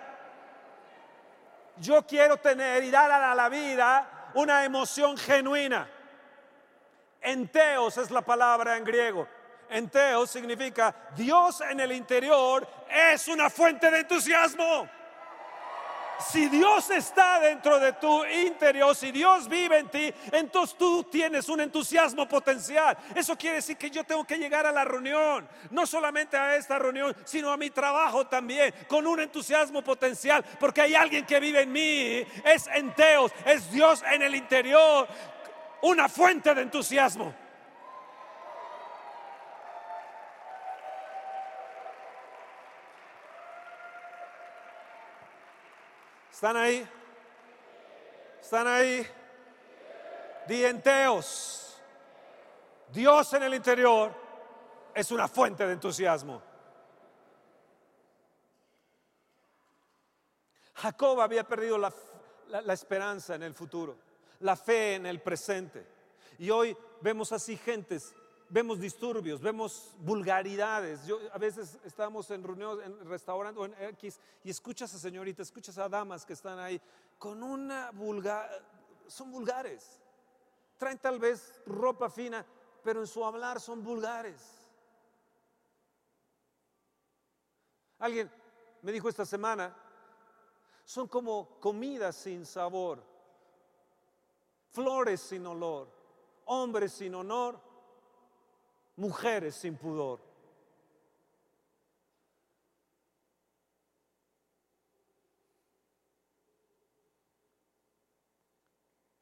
Yo 1.78 2.06
quiero 2.06 2.36
tener 2.36 2.84
y 2.84 2.92
dar 2.92 3.10
a 3.10 3.34
la 3.34 3.48
vida 3.48 4.32
una 4.34 4.66
emoción 4.66 5.16
genuina. 5.16 5.88
Enteos 7.22 7.98
es 7.98 8.10
la 8.10 8.22
palabra 8.22 8.78
en 8.78 8.84
griego. 8.84 9.28
Enteos 9.70 10.30
significa 10.32 10.94
Dios 11.16 11.62
en 11.62 11.80
el 11.80 11.92
interior 11.94 12.68
es 12.90 13.28
una 13.28 13.50
fuente 13.50 13.90
de 13.90 14.00
entusiasmo. 14.00 14.90
Si 16.30 16.48
Dios 16.50 16.90
está 16.92 17.40
dentro 17.40 17.80
de 17.80 17.94
tu 17.94 18.24
interior, 18.26 18.96
si 18.96 19.12
Dios 19.12 19.48
vive 19.48 19.80
en 19.80 19.90
ti, 19.90 20.14
entonces 20.32 20.78
tú 20.78 21.04
tienes 21.06 21.50
un 21.50 21.62
entusiasmo 21.62 22.28
potencial. 22.28 22.98
Eso 23.16 23.36
quiere 23.36 23.56
decir 23.56 23.78
que 23.78 23.90
yo 23.90 24.04
tengo 24.04 24.24
que 24.24 24.38
llegar 24.38 24.66
a 24.66 24.72
la 24.72 24.86
reunión, 24.86 25.48
no 25.72 25.86
solamente 25.88 26.38
a 26.38 26.56
esta 26.56 26.78
reunión, 26.78 27.16
sino 27.24 27.52
a 27.52 27.58
mi 27.58 27.70
trabajo 27.70 28.28
también, 28.28 28.74
con 28.88 29.08
un 29.08 29.20
entusiasmo 29.20 29.82
potencial, 29.82 30.46
porque 30.60 30.82
hay 30.82 30.96
alguien 30.96 31.26
que 31.26 31.40
vive 31.40 31.62
en 31.62 31.72
mí, 31.72 32.26
es 32.46 32.68
enteos, 32.68 33.32
es 33.46 33.72
Dios 33.72 34.04
en 34.12 34.22
el 34.22 34.36
interior 34.36 35.08
una 35.82 36.08
fuente 36.08 36.54
de 36.54 36.62
entusiasmo. 36.62 37.34
¿Están 46.32 46.58
ahí? 46.58 46.88
¿Están 48.42 48.68
ahí? 48.68 49.08
Dienteos. 50.48 51.82
Dios 52.90 53.34
en 53.34 53.44
el 53.44 53.54
interior 53.54 54.12
es 54.94 55.12
una 55.12 55.28
fuente 55.28 55.66
de 55.66 55.74
entusiasmo. 55.74 56.42
Jacob 60.76 61.22
había 61.22 61.44
perdido 61.44 61.78
la, 61.78 61.94
la 62.48 62.74
esperanza 62.74 63.36
en 63.36 63.44
el 63.44 63.54
futuro 63.54 64.11
la 64.42 64.56
fe 64.56 64.96
en 64.96 65.06
el 65.06 65.22
presente. 65.22 65.86
Y 66.38 66.50
hoy 66.50 66.76
vemos 67.02 67.32
así 67.32 67.56
gentes, 67.56 68.14
vemos 68.50 68.80
disturbios, 68.80 69.40
vemos 69.42 69.92
vulgaridades. 70.00 71.06
Yo 71.06 71.20
a 71.32 71.38
veces 71.38 71.78
estamos 71.86 72.30
en 72.32 72.44
reuniones, 72.44 72.86
en 72.86 73.06
restaurantes 73.08 73.62
o 73.62 73.66
en 73.66 73.76
X 73.96 74.20
y 74.44 74.50
escuchas 74.50 74.94
a 74.94 75.00
señoritas, 75.00 75.48
escuchas 75.48 75.78
a 75.78 75.88
damas 75.88 76.26
que 76.26 76.34
están 76.34 76.60
ahí 76.60 76.82
con 77.18 77.44
una 77.44 77.92
vulgar, 77.92 78.50
son 79.08 79.32
vulgares. 79.32 80.00
Traen 80.78 80.98
tal 80.98 81.20
vez 81.20 81.62
ropa 81.66 82.10
fina, 82.10 82.46
pero 82.84 83.02
en 83.02 83.08
su 83.08 83.24
hablar 83.24 83.60
son 83.60 83.84
vulgares. 83.84 84.42
Alguien 88.00 88.32
me 88.82 88.92
dijo 88.92 89.08
esta 89.08 89.26
semana, 89.26 89.76
son 90.84 91.08
como 91.08 91.60
comidas 91.60 92.16
sin 92.16 92.48
sabor 92.48 93.11
flores 94.72 95.22
sin 95.22 95.46
olor, 95.46 95.88
hombres 96.46 96.94
sin 96.94 97.14
honor, 97.16 97.60
mujeres 98.96 99.56
sin 99.56 99.78
pudor. 99.78 100.20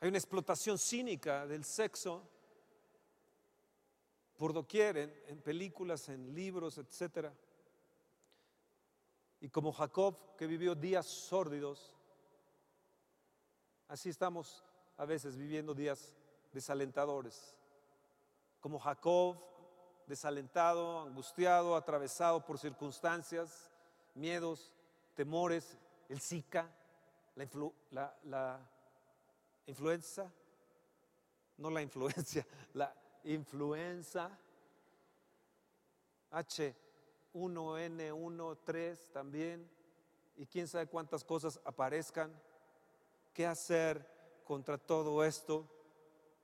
Hay 0.02 0.08
una 0.08 0.18
explotación 0.18 0.78
cínica 0.78 1.46
del 1.46 1.66
sexo 1.66 2.24
por 4.38 4.54
doquier, 4.54 5.26
en, 5.28 5.42
películas, 5.42 6.08
en 6.08 6.34
libros, 6.34 6.78
etc. 6.78 7.30
Y 9.42 9.50
como 9.50 9.74
Jacob, 9.74 10.38
que 10.38 10.48
vivió 10.48 10.74
días 10.74 11.06
sórdidos, 11.06 11.94
así 13.90 14.08
estamos 14.08 14.64
a 15.00 15.06
veces 15.06 15.36
viviendo 15.38 15.74
días 15.74 16.14
desalentadores, 16.52 17.56
como 18.60 18.78
Jacob, 18.78 19.38
desalentado, 20.06 21.04
angustiado, 21.04 21.78
atravesado 21.78 22.46
por 22.46 22.60
circunstancias, 22.60 23.72
miedos, 24.14 24.74
temores, 25.16 25.78
el 26.10 26.20
Zika, 26.20 26.70
la, 27.92 28.60
influenza, 29.68 30.30
no 31.58 31.70
la 31.70 31.82
influencia, 31.82 32.46
la 32.74 32.94
influenza 33.24 34.38
H1N13 36.30 39.14
también, 39.14 39.66
y 40.36 40.46
quién 40.46 40.68
sabe 40.68 40.88
cuántas 40.88 41.24
cosas 41.24 41.58
aparezcan. 41.64 42.38
¿Qué 43.34 43.48
hacer 43.48 44.19
contra 44.50 44.80
todo 44.80 45.24
esto? 45.24 45.64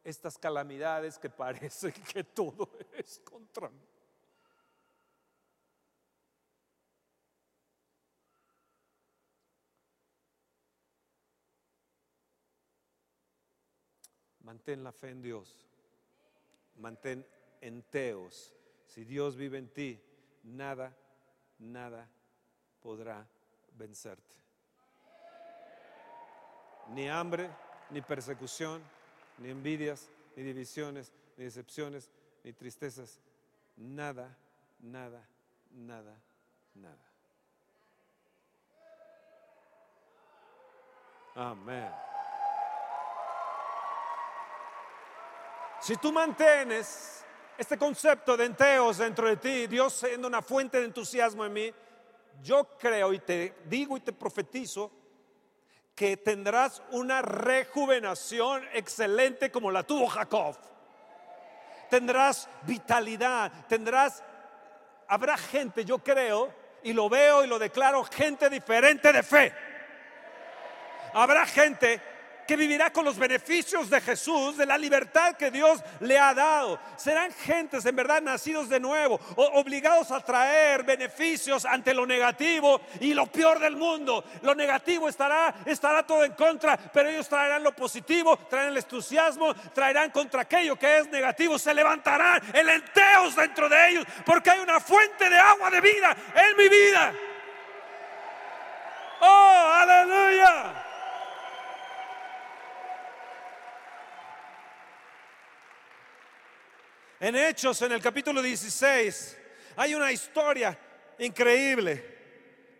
Estas 0.03 0.37
calamidades 0.37 1.17
que 1.17 1.27
parece 1.27 1.91
que 2.13 2.23
todo 2.23 2.69
es 2.93 3.17
contra 3.17 3.67
mí. 3.67 3.81
Mantén 14.41 14.83
la 14.83 14.91
fe 14.91 15.09
en 15.09 15.23
Dios. 15.23 15.65
Mantén 16.75 17.25
en 17.59 17.81
Teos. 17.89 18.53
Si 18.85 19.03
Dios 19.03 19.35
vive 19.35 19.57
en 19.57 19.73
ti, 19.73 19.99
nada, 20.43 20.95
nada 21.57 22.07
podrá 22.79 23.27
vencerte. 23.75 24.35
Ni 26.89 27.09
hambre, 27.09 27.64
ni 27.89 28.01
persecución, 28.01 28.81
ni 29.37 29.49
envidias, 29.49 30.09
ni 30.35 30.43
divisiones, 30.43 31.11
ni 31.37 31.45
decepciones, 31.45 32.09
ni 32.43 32.53
tristezas. 32.53 33.19
Nada, 33.77 34.35
nada, 34.79 35.27
nada, 35.71 36.15
nada. 36.73 37.11
Amén. 41.35 41.91
Si 45.81 45.97
tú 45.97 46.11
mantienes 46.11 47.23
este 47.57 47.77
concepto 47.77 48.35
de 48.35 48.45
enteos 48.45 48.97
dentro 48.97 49.27
de 49.27 49.37
ti, 49.37 49.67
Dios 49.67 49.93
siendo 49.93 50.27
una 50.27 50.41
fuente 50.41 50.79
de 50.79 50.85
entusiasmo 50.85 51.45
en 51.45 51.53
mí, 51.53 51.73
yo 52.41 52.67
creo 52.77 53.13
y 53.13 53.19
te 53.19 53.55
digo 53.65 53.97
y 53.97 53.99
te 53.99 54.13
profetizo 54.13 54.91
que 55.95 56.17
tendrás 56.17 56.81
una 56.91 57.21
rejuvenación 57.21 58.67
excelente 58.73 59.49
como 59.49 59.71
la 59.71 59.83
tuvo 59.83 60.07
Jacob. 60.07 60.57
Tendrás 61.89 62.49
vitalidad, 62.63 63.51
tendrás, 63.69 64.21
habrá 65.07 65.37
gente, 65.37 65.85
yo 65.85 65.99
creo, 65.99 66.53
y 66.83 66.91
lo 66.93 67.09
veo 67.09 67.43
y 67.43 67.47
lo 67.47 67.57
declaro, 67.57 68.03
gente 68.03 68.49
diferente 68.49 69.13
de 69.13 69.23
fe. 69.23 69.53
Habrá 71.13 71.45
gente 71.45 72.01
que 72.47 72.55
vivirá 72.55 72.91
con 72.91 73.05
los 73.05 73.17
beneficios 73.17 73.89
de 73.89 74.01
Jesús, 74.01 74.57
de 74.57 74.65
la 74.65 74.77
libertad 74.77 75.35
que 75.35 75.51
Dios 75.51 75.81
le 75.99 76.19
ha 76.19 76.33
dado. 76.33 76.79
Serán 76.97 77.31
gentes 77.31 77.85
en 77.85 77.95
verdad 77.95 78.21
nacidos 78.21 78.69
de 78.69 78.79
nuevo, 78.79 79.19
obligados 79.35 80.11
a 80.11 80.19
traer 80.19 80.83
beneficios 80.83 81.65
ante 81.65 81.93
lo 81.93 82.05
negativo 82.05 82.81
y 82.99 83.13
lo 83.13 83.25
peor 83.27 83.59
del 83.59 83.75
mundo. 83.75 84.23
Lo 84.41 84.55
negativo 84.55 85.09
estará, 85.09 85.55
estará 85.65 86.05
todo 86.05 86.23
en 86.23 86.33
contra, 86.33 86.77
pero 86.77 87.09
ellos 87.09 87.27
traerán 87.27 87.63
lo 87.63 87.75
positivo, 87.75 88.37
traerán 88.49 88.71
el 88.71 88.77
entusiasmo, 88.77 89.53
traerán 89.73 90.11
contra 90.11 90.41
aquello 90.41 90.77
que 90.77 90.99
es 90.99 91.09
negativo, 91.09 91.57
se 91.57 91.73
levantarán 91.73 92.41
el 92.53 92.69
enteos 92.69 93.35
dentro 93.35 93.69
de 93.69 93.89
ellos, 93.89 94.05
porque 94.25 94.51
hay 94.51 94.59
una 94.59 94.79
fuente 94.79 95.29
de 95.29 95.37
agua 95.37 95.69
de 95.71 95.81
vida 95.81 96.15
en 96.35 96.57
mi 96.57 96.69
vida. 96.69 97.13
Oh, 99.21 99.71
aleluya. 99.81 100.84
En 107.19 107.33
Hechos, 107.35 107.81
en 107.81 107.93
el 107.93 108.01
capítulo 108.01 108.41
16, 108.41 109.37
hay 109.77 109.95
una 109.95 110.11
historia 110.11 110.77
increíble. 111.17 112.13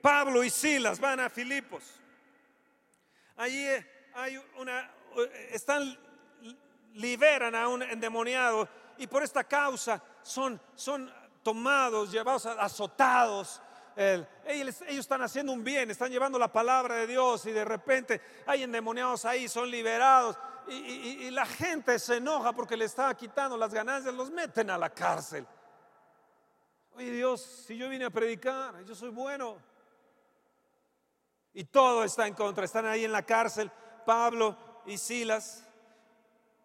Pablo 0.01 0.43
y 0.43 0.49
Silas 0.49 0.99
van 0.99 1.21
a 1.21 1.29
Filipos. 1.29 1.83
Allí 3.37 3.65
hay 4.13 4.37
una, 4.57 4.91
están, 5.51 5.97
liberan 6.95 7.55
a 7.55 7.69
un 7.69 7.81
endemoniado 7.83 8.67
y 8.97 9.07
por 9.07 9.23
esta 9.23 9.43
causa 9.45 10.03
son, 10.21 10.59
son 10.75 11.11
tomados, 11.41 12.11
llevados, 12.11 12.45
azotados. 12.45 13.61
ellos, 13.95 14.81
ellos, 14.81 14.99
están 14.99 15.21
haciendo 15.21 15.53
un 15.53 15.63
bien, 15.63 15.89
están 15.89 16.11
llevando 16.11 16.37
la 16.37 16.51
palabra 16.51 16.95
de 16.95 17.07
Dios 17.07 17.45
y 17.45 17.51
de 17.51 17.63
repente 17.63 18.19
hay 18.45 18.63
endemoniados 18.63 19.23
ahí, 19.23 19.47
son 19.47 19.71
liberados 19.71 20.37
y, 20.67 21.29
la 21.31 21.45
gente 21.45 21.99
se 21.99 22.17
enoja 22.17 22.53
porque 22.53 22.77
le 22.77 22.85
estaba 22.85 23.15
quitando 23.15 23.57
las 23.57 23.73
ganancias, 23.73 24.13
los 24.13 24.31
meten 24.31 24.69
a 24.69 24.77
la 24.77 24.89
cárcel. 24.89 25.45
Oye 26.93 27.11
Dios, 27.11 27.41
si 27.41 27.77
yo 27.77 27.89
vine 27.89 28.05
a 28.05 28.09
predicar, 28.09 28.83
yo 28.85 28.95
soy 28.95 29.09
bueno. 29.09 29.57
Y 31.53 31.65
todo 31.65 32.03
está 32.03 32.27
en 32.27 32.33
contra, 32.33 32.65
están 32.65 32.85
ahí 32.85 33.05
en 33.05 33.11
la 33.11 33.23
cárcel, 33.23 33.71
Pablo 34.05 34.57
y 34.85 34.97
Silas. 34.97 35.65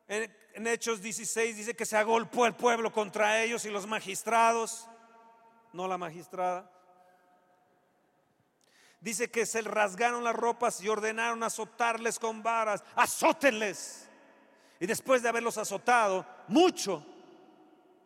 En, 0.09 0.35
en 0.55 0.67
Hechos 0.67 1.01
16 1.01 1.57
dice 1.57 1.75
que 1.75 1.87
se 1.87 1.97
agolpó 1.97 2.47
el 2.47 2.55
pueblo 2.55 2.93
contra 2.93 3.43
ellos 3.43 3.65
y 3.65 3.71
los 3.71 3.87
magistrados, 3.87 4.89
no 5.73 5.87
la 5.87 5.99
magistrada. 5.99 6.71
Dice 9.01 9.31
que 9.31 9.47
se 9.47 9.63
rasgaron 9.63 10.23
las 10.23 10.37
ropas 10.37 10.81
y 10.83 10.89
ordenaron 10.89 11.43
azotarles 11.43 12.19
con 12.19 12.43
varas. 12.43 12.85
Azótenles. 12.95 14.09
Y 14.79 14.87
después 14.87 15.23
de 15.23 15.31
haberlos 15.31 15.57
azotado, 15.57 16.27
mucho, 16.49 17.05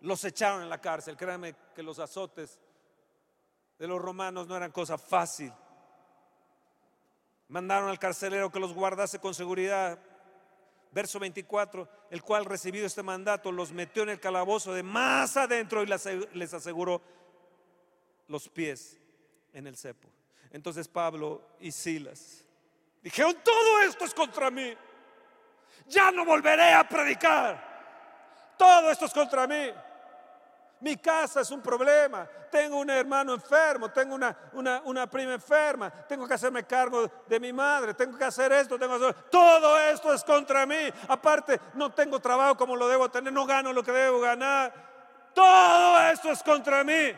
los 0.01 0.25
echaron 0.25 0.63
en 0.63 0.69
la 0.69 0.81
cárcel. 0.81 1.17
Créanme 1.17 1.57
que 1.75 1.83
los 1.83 1.99
azotes 1.99 2.61
de 3.79 3.89
los 3.89 4.01
romanos 4.01 4.47
no 4.47 4.57
eran 4.57 4.71
cosa 4.71 4.97
fácil. 4.97 5.53
Mandaron 7.49 7.89
al 7.89 7.99
carcelero 7.99 8.51
que 8.51 8.61
los 8.61 8.73
guardase 8.73 9.19
con 9.19 9.35
seguridad. 9.35 9.99
Verso 10.93 11.19
24, 11.19 11.89
el 12.11 12.23
cual 12.23 12.45
recibido 12.45 12.87
este 12.87 13.03
mandato 13.03 13.51
los 13.51 13.73
metió 13.73 14.05
en 14.05 14.11
el 14.11 14.21
calabozo 14.21 14.73
de 14.73 14.85
más 14.85 15.37
adentro 15.37 15.83
y 15.83 15.87
les 15.87 16.55
aseguró 16.55 17.03
los 18.29 18.49
pies 18.49 19.01
en 19.53 19.67
el 19.67 19.77
cepo. 19.77 20.14
Entonces 20.55 20.87
Pablo 20.87 21.43
y 21.59 21.73
Silas 21.73 22.45
dijeron, 23.03 23.37
todo 23.43 23.81
esto 23.81 24.05
es 24.05 24.15
contra 24.15 24.53
mí. 24.53 24.73
Ya 25.89 26.13
no 26.13 26.25
volveré 26.25 26.73
a 26.73 26.89
predicar. 26.89 28.55
Todo 28.57 28.89
esto 28.89 29.07
es 29.07 29.13
contra 29.13 29.49
mí. 29.49 29.73
Mi 30.79 30.97
casa 30.97 31.41
es 31.41 31.51
un 31.51 31.61
problema. 31.61 32.29
Tengo 32.53 32.79
un 32.79 32.89
hermano 32.89 33.35
enfermo, 33.35 33.91
tengo 33.91 34.15
una, 34.15 34.81
una, 34.85 35.11
prima 35.11 35.35
enferma, 35.35 35.91
tengo 35.91 36.29
que 36.29 36.35
hacerme 36.35 36.63
cargo 36.63 37.11
de 37.27 37.41
mi 37.41 37.53
madre, 37.53 37.93
tengo 37.93 38.17
que 38.17 38.25
hacer 38.25 38.53
esto, 38.53 38.79
tengo 38.79 38.97
que 38.97 39.07
hacer... 39.07 39.23
Todo 39.31 39.77
esto 39.77 40.15
es 40.15 40.23
contra 40.23 40.65
mí. 40.67 40.89
Aparte, 41.09 41.61
no 41.75 41.93
tengo 41.93 42.21
trabajo 42.21 42.57
como 42.57 42.77
lo 42.77 42.87
debo 42.87 43.11
tener, 43.11 43.33
no 43.33 43.45
gano 43.45 43.73
lo 43.73 43.83
que 43.83 43.91
debo 43.91 44.21
ganar. 44.21 44.73
Todo 45.35 46.01
esto 46.11 46.31
es 46.31 46.45
contra 46.45 46.85
mí. 46.85 47.13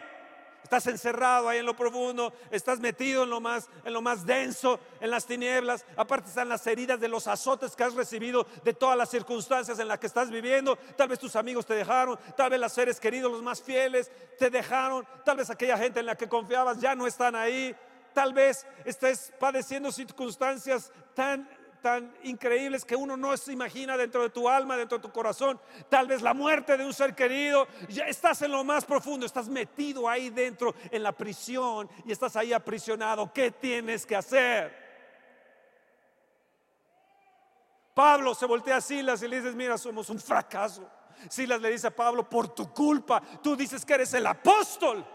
Estás 0.66 0.88
encerrado 0.88 1.48
ahí 1.48 1.59
en 1.59 1.64
lo 1.64 1.76
profundo, 1.76 2.33
estás 2.50 2.81
metido 2.81 3.22
en 3.22 3.31
lo 3.31 3.40
más 3.40 3.68
en 3.85 3.92
lo 3.92 4.02
más 4.02 4.26
denso, 4.26 4.81
en 5.00 5.12
las 5.12 5.24
tinieblas. 5.24 5.87
Aparte 5.96 6.29
están 6.29 6.48
las 6.48 6.66
heridas 6.66 6.98
de 6.98 7.07
los 7.07 7.29
azotes 7.29 7.76
que 7.76 7.85
has 7.85 7.94
recibido 7.94 8.48
de 8.64 8.74
todas 8.74 8.98
las 8.98 9.09
circunstancias 9.09 9.79
en 9.79 9.87
las 9.87 10.00
que 10.00 10.09
estás 10.09 10.29
viviendo. 10.29 10.74
Tal 10.96 11.07
vez 11.07 11.20
tus 11.20 11.37
amigos 11.37 11.66
te 11.66 11.74
dejaron, 11.74 12.18
tal 12.37 12.50
vez 12.50 12.59
los 12.59 12.72
seres 12.72 12.98
queridos 12.98 13.31
los 13.31 13.44
más 13.44 13.62
fieles 13.62 14.11
te 14.40 14.50
dejaron, 14.50 15.07
tal 15.24 15.37
vez 15.37 15.50
aquella 15.50 15.79
gente 15.79 16.00
en 16.00 16.07
la 16.07 16.16
que 16.16 16.29
confiabas 16.29 16.81
ya 16.81 16.96
no 16.96 17.07
están 17.07 17.37
ahí. 17.37 17.72
Tal 18.12 18.33
vez 18.33 18.66
estés 18.85 19.33
padeciendo 19.38 19.92
circunstancias 19.92 20.90
tan 21.14 21.48
tan 21.87 22.12
increíbles 22.25 22.85
que 22.85 22.96
uno 22.96 23.16
no 23.16 23.37
se 23.37 23.53
imagina 23.53 23.96
dentro 23.96 24.20
de 24.20 24.31
tu 24.31 24.49
alma, 24.49 24.77
dentro 24.77 24.99
de 24.99 25.03
tu 25.03 25.12
corazón. 25.12 25.61
Tal 25.88 26.09
vez 26.09 26.20
la 26.20 26.35
muerte 26.35 26.77
de 26.77 26.85
un 26.85 26.92
ser 26.92 27.14
querido. 27.14 27.68
Ya 27.88 28.09
estás 28.09 28.42
en 28.42 28.51
lo 28.51 28.64
más 28.64 28.85
profundo, 28.85 29.25
estás 29.25 29.49
metido 29.49 30.09
ahí 30.09 30.31
dentro 30.31 30.75
en 30.90 31.05
la 31.05 31.12
prisión 31.12 31.88
y 32.05 32.11
estás 32.11 32.35
ahí 32.35 32.53
aprisionado. 32.53 33.33
¿Qué 33.33 33.53
tienes 33.53 34.05
que 34.05 34.16
hacer? 34.16 34.77
Pablo 37.94 38.35
se 38.35 38.46
voltea 38.46 38.79
a 38.79 38.81
Silas 38.81 39.22
y 39.22 39.29
le 39.29 39.37
dices, 39.37 39.55
mira, 39.55 39.79
somos 39.79 40.11
un 40.11 40.18
fracaso. 40.18 40.90
Silas 41.31 41.61
le 41.61 41.70
dice 41.70 41.87
a 41.87 41.94
Pablo, 41.94 42.29
por 42.29 42.49
tu 42.49 42.75
culpa, 42.75 43.22
tú 43.40 43.55
dices 43.55 43.85
que 43.85 43.94
eres 43.94 44.12
el 44.12 44.27
apóstol. 44.27 45.07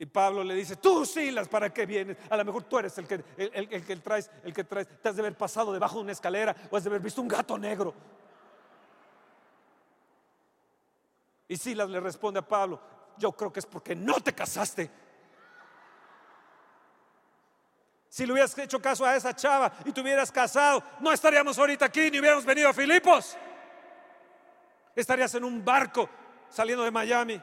Y 0.00 0.06
Pablo 0.06 0.42
le 0.42 0.54
dice, 0.54 0.76
tú 0.76 1.04
Silas, 1.04 1.46
¿para 1.46 1.74
qué 1.74 1.84
vienes? 1.84 2.16
A 2.30 2.36
lo 2.38 2.42
mejor 2.46 2.62
tú 2.62 2.78
eres 2.78 2.96
el 2.96 3.06
que, 3.06 3.22
el, 3.36 3.68
que 3.68 3.96
traes, 3.96 4.30
el 4.42 4.54
que 4.54 4.64
traes, 4.64 4.88
te 4.88 5.10
has 5.10 5.14
de 5.14 5.20
haber 5.20 5.36
pasado 5.36 5.74
debajo 5.74 5.96
de 5.96 6.04
una 6.04 6.12
escalera 6.12 6.56
o 6.70 6.76
has 6.78 6.84
de 6.84 6.88
haber 6.88 7.02
visto 7.02 7.20
un 7.20 7.28
gato 7.28 7.58
negro. 7.58 7.92
Y 11.46 11.54
Silas 11.58 11.90
le 11.90 12.00
responde 12.00 12.40
a 12.40 12.48
Pablo, 12.48 12.80
yo 13.18 13.30
creo 13.32 13.52
que 13.52 13.60
es 13.60 13.66
porque 13.66 13.94
no 13.94 14.14
te 14.20 14.32
casaste. 14.32 14.90
Si 18.08 18.24
le 18.24 18.32
hubieras 18.32 18.56
hecho 18.56 18.80
caso 18.80 19.04
a 19.04 19.14
esa 19.14 19.36
chava 19.36 19.70
y 19.84 19.92
te 19.92 20.00
hubieras 20.00 20.32
casado, 20.32 20.82
no 21.00 21.12
estaríamos 21.12 21.58
ahorita 21.58 21.84
aquí 21.84 22.10
ni 22.10 22.20
hubiéramos 22.20 22.46
venido 22.46 22.70
a 22.70 22.72
Filipos. 22.72 23.36
Estarías 24.96 25.34
en 25.34 25.44
un 25.44 25.62
barco 25.62 26.08
saliendo 26.48 26.84
de 26.84 26.90
Miami. 26.90 27.42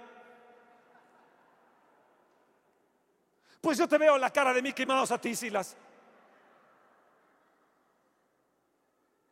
Pues 3.67 3.77
yo 3.77 3.85
te 3.85 3.97
veo 3.97 4.17
la 4.17 4.29
cara 4.29 4.53
de 4.53 4.61
Mickey 4.61 4.85
Mouse 4.85 5.11
a 5.11 5.19
ti, 5.19 5.35
Silas. 5.35 5.75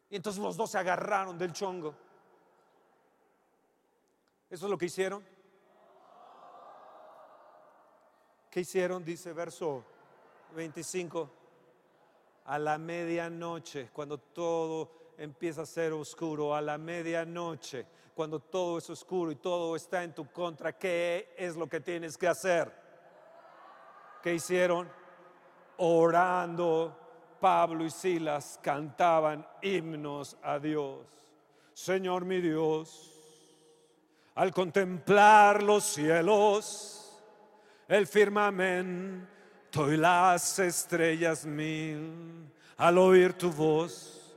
Y 0.10 0.18
entonces 0.18 0.44
los 0.44 0.58
dos 0.58 0.72
se 0.72 0.78
agarraron 0.78 1.38
del 1.38 1.54
chongo. 1.54 1.96
¿Eso 4.50 4.66
es 4.66 4.70
lo 4.70 4.78
que 4.78 4.88
hicieron? 4.88 5.26
¿Qué 8.52 8.60
hicieron? 8.60 9.06
Dice 9.06 9.32
verso 9.32 9.86
25. 10.54 11.30
A 12.44 12.60
la 12.60 12.78
medianoche, 12.78 13.90
cuando 13.94 14.18
todo 14.18 15.14
empieza 15.18 15.62
a 15.62 15.66
ser 15.66 15.94
oscuro, 15.94 16.54
a 16.54 16.60
la 16.60 16.78
medianoche, 16.78 17.86
cuando 18.14 18.42
todo 18.42 18.80
es 18.80 18.90
oscuro 18.90 19.32
y 19.32 19.38
todo 19.38 19.78
está 19.78 20.04
en 20.04 20.14
tu 20.14 20.30
contra, 20.30 20.78
¿qué 20.78 21.34
es 21.38 21.56
lo 21.56 21.68
que 21.68 21.80
tienes 21.80 22.18
que 22.18 22.28
hacer? 22.28 22.85
¿Qué 24.26 24.34
hicieron? 24.34 24.90
Orando 25.78 27.38
Pablo 27.40 27.86
y 27.86 27.92
Silas 27.92 28.60
cantaban 28.60 29.48
himnos 29.62 30.36
a 30.42 30.58
Dios. 30.58 31.06
Señor 31.76 32.26
mi 32.26 32.42
Dios, 32.42 33.14
al 34.34 34.52
contemplar 34.52 35.62
los 35.62 35.84
cielos, 35.84 37.22
el 37.88 38.08
firmamento 38.08 39.94
y 39.94 39.98
las 39.98 40.58
estrellas 40.58 41.46
mil, 41.46 42.52
al 42.78 42.98
oír 42.98 43.34
tu 43.34 43.52
voz 43.52 44.36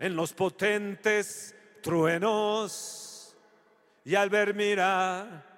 en 0.00 0.16
los 0.16 0.32
potentes 0.32 1.54
truenos 1.80 3.36
y 4.04 4.16
al 4.16 4.28
ver 4.28 4.54
mirar 4.54 5.53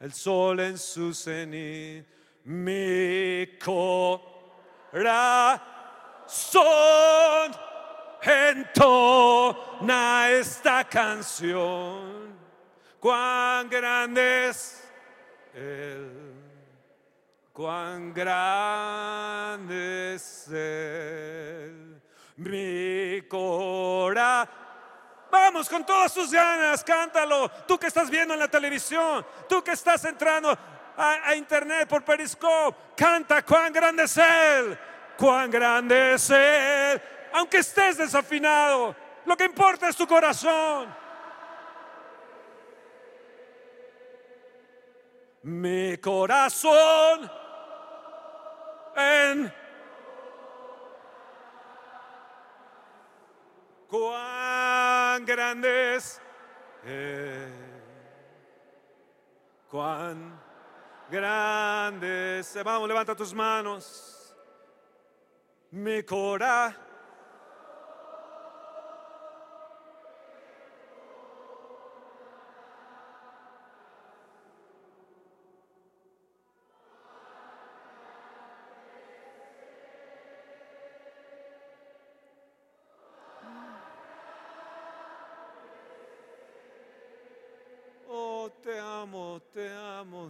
el 0.00 0.12
sol 0.12 0.60
en 0.60 0.78
su 0.78 1.14
cenit 1.14 2.06
mi 2.44 3.46
corazón 3.58 4.72
entona 8.22 10.30
esta 10.30 10.84
canción. 10.84 12.38
Cuán 12.98 13.68
grande 13.68 14.48
es 14.48 14.88
Él, 15.54 16.34
cuán 17.52 18.12
grande 18.12 20.14
es 20.14 20.48
Él, 20.48 22.00
mi 22.36 23.22
corazón. 23.28 24.69
Vamos 25.30 25.68
con 25.68 25.84
todas 25.84 26.12
tus 26.12 26.32
ganas, 26.32 26.82
cántalo. 26.82 27.48
Tú 27.66 27.78
que 27.78 27.86
estás 27.86 28.10
viendo 28.10 28.34
en 28.34 28.40
la 28.40 28.48
televisión, 28.48 29.24
tú 29.48 29.62
que 29.62 29.72
estás 29.72 30.04
entrando 30.04 30.56
a, 30.96 31.34
internet 31.34 31.88
por 31.88 32.04
Periscope. 32.04 32.76
Canta 32.96 33.42
cuán 33.44 33.72
grande 33.72 34.04
es 34.04 34.16
Él, 34.16 34.78
cuán 35.16 35.50
grande 35.50 36.14
es 36.14 36.30
Él. 36.30 37.00
Aunque 37.32 37.58
estés 37.58 37.96
desafinado, 37.96 38.94
lo 39.24 39.36
que 39.36 39.44
importa 39.44 39.88
es 39.88 39.96
tu 39.96 40.06
corazón. 40.06 40.94
Mi 45.42 45.96
corazón 45.98 47.30
en 48.96 49.59
cuán 53.90 55.24
grande 55.26 55.96
es 55.96 56.20
cuán 59.70 60.38
grandes. 61.10 62.58
Vamos, 62.64 62.88
levanta 62.88 63.14
tus 63.14 63.32
manos. 63.32 64.34
Mi 65.70 66.02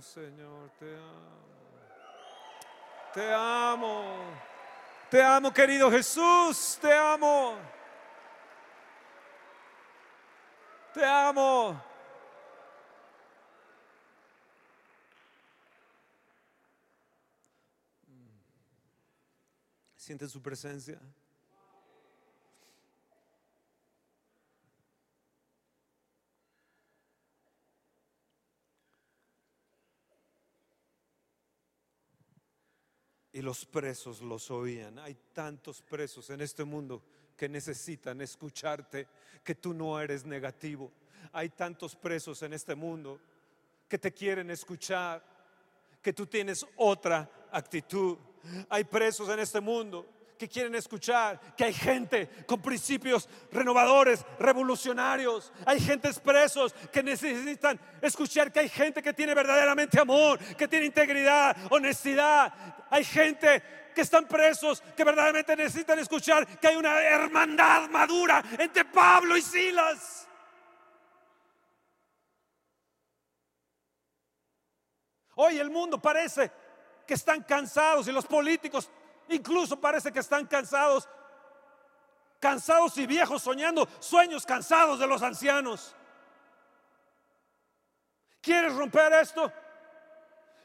Señor, 0.02 0.70
te 0.78 0.96
amo. 0.96 1.50
Te 3.12 3.32
amo. 3.32 4.04
Te 5.10 5.22
amo, 5.22 5.52
querido 5.52 5.90
Jesús, 5.90 6.78
te 6.80 6.92
amo. 6.92 7.56
Te 10.94 11.04
amo. 11.04 11.82
Siente 19.96 20.28
su 20.28 20.40
presencia. 20.40 20.98
Y 33.32 33.42
los 33.42 33.64
presos 33.64 34.20
los 34.20 34.50
oían. 34.50 34.98
Hay 34.98 35.16
tantos 35.32 35.82
presos 35.82 36.30
en 36.30 36.40
este 36.40 36.64
mundo 36.64 37.02
que 37.36 37.48
necesitan 37.48 38.20
escucharte, 38.20 39.08
que 39.42 39.54
tú 39.54 39.72
no 39.72 40.00
eres 40.00 40.24
negativo. 40.24 40.92
Hay 41.32 41.50
tantos 41.50 41.96
presos 41.96 42.42
en 42.42 42.52
este 42.52 42.74
mundo 42.74 43.20
que 43.88 43.98
te 43.98 44.12
quieren 44.12 44.50
escuchar, 44.50 45.24
que 46.02 46.12
tú 46.12 46.26
tienes 46.26 46.66
otra 46.76 47.48
actitud. 47.50 48.18
Hay 48.68 48.84
presos 48.84 49.28
en 49.28 49.40
este 49.40 49.60
mundo 49.60 50.06
que 50.40 50.48
quieren 50.48 50.74
escuchar, 50.74 51.38
que 51.54 51.64
hay 51.64 51.74
gente 51.74 52.26
con 52.46 52.62
principios 52.62 53.28
renovadores, 53.52 54.24
revolucionarios. 54.38 55.52
Hay 55.66 55.78
gente 55.78 56.08
expresos 56.08 56.72
que 56.90 57.02
necesitan 57.02 57.78
escuchar 58.00 58.50
que 58.50 58.60
hay 58.60 58.70
gente 58.70 59.02
que 59.02 59.12
tiene 59.12 59.34
verdaderamente 59.34 60.00
amor, 60.00 60.38
que 60.56 60.66
tiene 60.66 60.86
integridad, 60.86 61.54
honestidad. 61.68 62.54
Hay 62.88 63.04
gente 63.04 63.62
que 63.94 64.00
están 64.00 64.26
presos, 64.26 64.82
que 64.96 65.04
verdaderamente 65.04 65.54
necesitan 65.54 65.98
escuchar 65.98 66.46
que 66.58 66.68
hay 66.68 66.76
una 66.76 67.02
hermandad 67.02 67.90
madura 67.90 68.42
entre 68.58 68.86
Pablo 68.86 69.36
y 69.36 69.42
Silas. 69.42 70.26
Hoy 75.34 75.58
el 75.58 75.68
mundo 75.68 76.00
parece 76.00 76.50
que 77.06 77.12
están 77.12 77.42
cansados 77.42 78.08
y 78.08 78.12
los 78.12 78.24
políticos 78.24 78.90
Incluso 79.30 79.80
parece 79.80 80.12
que 80.12 80.18
están 80.18 80.44
cansados, 80.46 81.08
cansados 82.40 82.98
y 82.98 83.06
viejos 83.06 83.40
soñando 83.42 83.88
sueños 84.00 84.44
cansados 84.44 84.98
de 84.98 85.06
los 85.06 85.22
ancianos. 85.22 85.94
¿Quieres 88.40 88.74
romper 88.74 89.12
esto? 89.12 89.52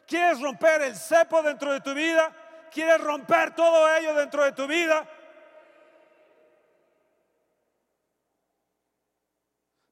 ¿Quieres 0.07 0.41
romper 0.41 0.81
el 0.81 0.95
cepo 0.95 1.43
dentro 1.43 1.71
de 1.73 1.81
tu 1.81 1.93
vida? 1.93 2.35
¿Quieres 2.71 2.99
romper 3.01 3.53
todo 3.53 3.87
ello 3.95 4.15
dentro 4.15 4.43
de 4.43 4.51
tu 4.51 4.65
vida? 4.65 5.07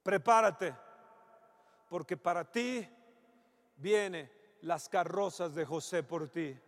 Prepárate, 0.01 0.75
porque 1.89 2.17
para 2.17 2.43
ti 2.43 2.89
viene 3.75 4.31
las 4.61 4.89
carrozas 4.89 5.53
de 5.53 5.63
José 5.63 6.01
por 6.01 6.27
ti. 6.27 6.59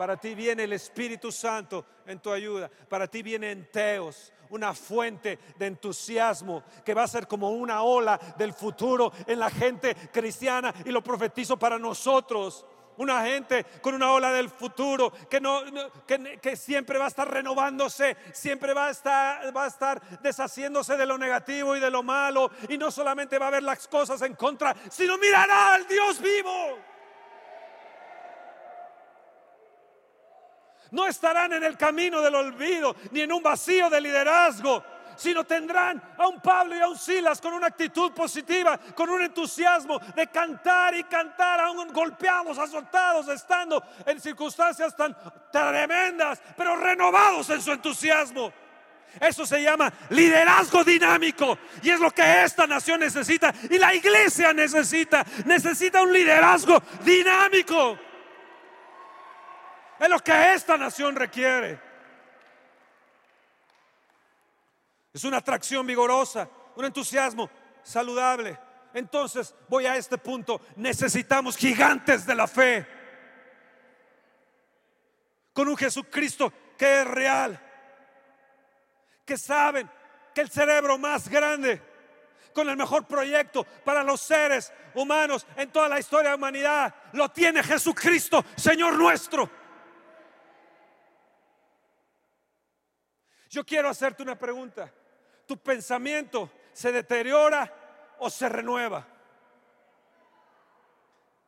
Para 0.00 0.16
ti 0.16 0.34
viene 0.34 0.64
el 0.64 0.72
Espíritu 0.72 1.30
Santo 1.30 1.84
en 2.06 2.20
tu 2.20 2.32
ayuda. 2.32 2.70
Para 2.88 3.06
ti 3.06 3.22
viene 3.22 3.50
enteos, 3.50 4.32
una 4.48 4.72
fuente 4.72 5.38
de 5.58 5.66
entusiasmo 5.66 6.64
que 6.82 6.94
va 6.94 7.02
a 7.02 7.06
ser 7.06 7.28
como 7.28 7.50
una 7.50 7.82
ola 7.82 8.18
del 8.38 8.54
futuro 8.54 9.12
en 9.26 9.38
la 9.38 9.50
gente 9.50 9.94
cristiana 10.10 10.72
y 10.86 10.90
lo 10.90 11.04
profetizo 11.04 11.58
para 11.58 11.78
nosotros. 11.78 12.64
Una 12.96 13.26
gente 13.26 13.66
con 13.82 13.92
una 13.92 14.10
ola 14.10 14.32
del 14.32 14.48
futuro 14.48 15.12
que, 15.28 15.38
no, 15.38 15.60
que, 16.06 16.56
siempre 16.56 16.98
va 16.98 17.04
a 17.04 17.08
estar 17.08 17.30
renovándose, 17.30 18.16
siempre 18.32 18.72
va 18.72 18.86
a, 18.86 18.90
estar, 18.92 19.54
va 19.54 19.64
a 19.64 19.68
estar 19.68 20.00
deshaciéndose 20.22 20.96
de 20.96 21.04
lo 21.04 21.18
negativo 21.18 21.76
y 21.76 21.80
de 21.80 21.90
lo 21.90 22.02
malo. 22.02 22.50
Y 22.70 22.78
no 22.78 22.90
solamente 22.90 23.38
va 23.38 23.48
a 23.48 23.50
ver 23.50 23.64
las 23.64 23.86
cosas 23.86 24.22
en 24.22 24.34
contra, 24.34 24.74
sino 24.88 25.18
mirará 25.18 25.74
al 25.74 25.86
Dios 25.86 26.22
vivo. 26.22 26.89
No 30.90 31.06
estarán 31.06 31.52
en 31.52 31.64
el 31.64 31.76
camino 31.76 32.20
del 32.20 32.34
olvido 32.34 32.96
ni 33.12 33.20
en 33.20 33.32
un 33.32 33.42
vacío 33.42 33.88
de 33.88 34.00
liderazgo, 34.00 34.82
sino 35.16 35.44
tendrán 35.44 36.02
a 36.16 36.26
un 36.26 36.40
Pablo 36.40 36.74
y 36.74 36.80
a 36.80 36.88
un 36.88 36.96
Silas 36.96 37.40
con 37.40 37.52
una 37.52 37.66
actitud 37.66 38.10
positiva, 38.12 38.78
con 38.94 39.10
un 39.10 39.22
entusiasmo 39.22 39.98
de 40.16 40.26
cantar 40.28 40.94
y 40.94 41.04
cantar, 41.04 41.60
aún 41.60 41.92
golpeados, 41.92 42.58
azotados, 42.58 43.28
estando 43.28 43.82
en 44.06 44.18
circunstancias 44.18 44.96
tan 44.96 45.14
tremendas, 45.52 46.40
pero 46.56 46.74
renovados 46.76 47.50
en 47.50 47.60
su 47.60 47.70
entusiasmo. 47.70 48.50
Eso 49.20 49.44
se 49.44 49.62
llama 49.62 49.92
liderazgo 50.10 50.84
dinámico 50.84 51.58
y 51.82 51.90
es 51.90 51.98
lo 51.98 52.10
que 52.12 52.44
esta 52.44 52.66
nación 52.66 53.00
necesita 53.00 53.52
y 53.68 53.76
la 53.76 53.94
iglesia 53.94 54.52
necesita. 54.52 55.26
Necesita 55.44 56.02
un 56.02 56.12
liderazgo 56.12 56.82
dinámico. 57.04 57.98
Es 60.00 60.08
lo 60.08 60.18
que 60.20 60.54
esta 60.54 60.78
nación 60.78 61.14
requiere. 61.14 61.78
Es 65.12 65.24
una 65.24 65.36
atracción 65.36 65.86
vigorosa, 65.86 66.48
un 66.74 66.86
entusiasmo 66.86 67.50
saludable. 67.82 68.58
Entonces 68.94 69.54
voy 69.68 69.84
a 69.84 69.96
este 69.96 70.16
punto. 70.16 70.62
Necesitamos 70.76 71.54
gigantes 71.54 72.24
de 72.24 72.34
la 72.34 72.46
fe. 72.46 72.86
Con 75.52 75.68
un 75.68 75.76
Jesucristo 75.76 76.50
que 76.78 77.02
es 77.02 77.06
real. 77.06 77.60
Que 79.26 79.36
saben 79.36 79.90
que 80.34 80.40
el 80.40 80.50
cerebro 80.50 80.96
más 80.96 81.28
grande, 81.28 81.82
con 82.54 82.70
el 82.70 82.76
mejor 82.78 83.06
proyecto 83.06 83.64
para 83.84 84.02
los 84.02 84.22
seres 84.22 84.72
humanos 84.94 85.46
en 85.56 85.70
toda 85.70 85.88
la 85.88 86.00
historia 86.00 86.30
de 86.30 86.30
la 86.30 86.36
humanidad, 86.36 86.94
lo 87.12 87.28
tiene 87.28 87.62
Jesucristo, 87.62 88.42
Señor 88.56 88.94
nuestro. 88.94 89.59
Yo 93.50 93.66
quiero 93.66 93.88
hacerte 93.88 94.22
una 94.22 94.38
pregunta. 94.38 94.90
¿Tu 95.44 95.56
pensamiento 95.58 96.50
se 96.72 96.92
deteriora 96.92 98.14
o 98.20 98.30
se 98.30 98.48
renueva? 98.48 99.04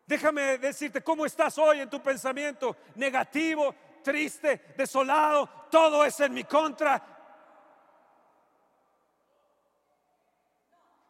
Déjame 0.05 0.59
decirte 0.59 1.03
cómo 1.03 1.25
estás 1.25 1.57
hoy 1.59 1.81
en 1.81 1.89
tu 1.89 2.03
pensamiento. 2.03 2.77
Negativo, 2.97 3.73
triste, 4.03 4.75
desolado, 4.77 5.49
todo 5.71 6.05
es 6.05 6.19
en 6.19 6.35
mi 6.35 6.43
contra. 6.43 7.01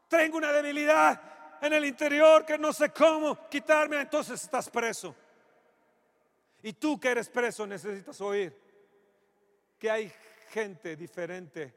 Tengo 0.09 0.37
una 0.37 0.53
debilidad 0.53 1.59
en 1.63 1.73
el 1.73 1.87
interior 1.87 2.45
que 2.45 2.59
no 2.59 2.71
sé 2.71 2.91
cómo 2.91 3.49
quitarme, 3.49 3.99
entonces 3.99 4.43
estás 4.43 4.69
preso. 4.69 5.17
Y 6.63 6.75
tú 6.75 7.01
que 7.01 7.09
eres 7.09 7.31
preso 7.31 7.67
necesitas 7.67 8.21
oír 8.21 8.55
que 9.79 9.91
hay 9.91 10.13
gente 10.53 10.97
diferente. 10.97 11.75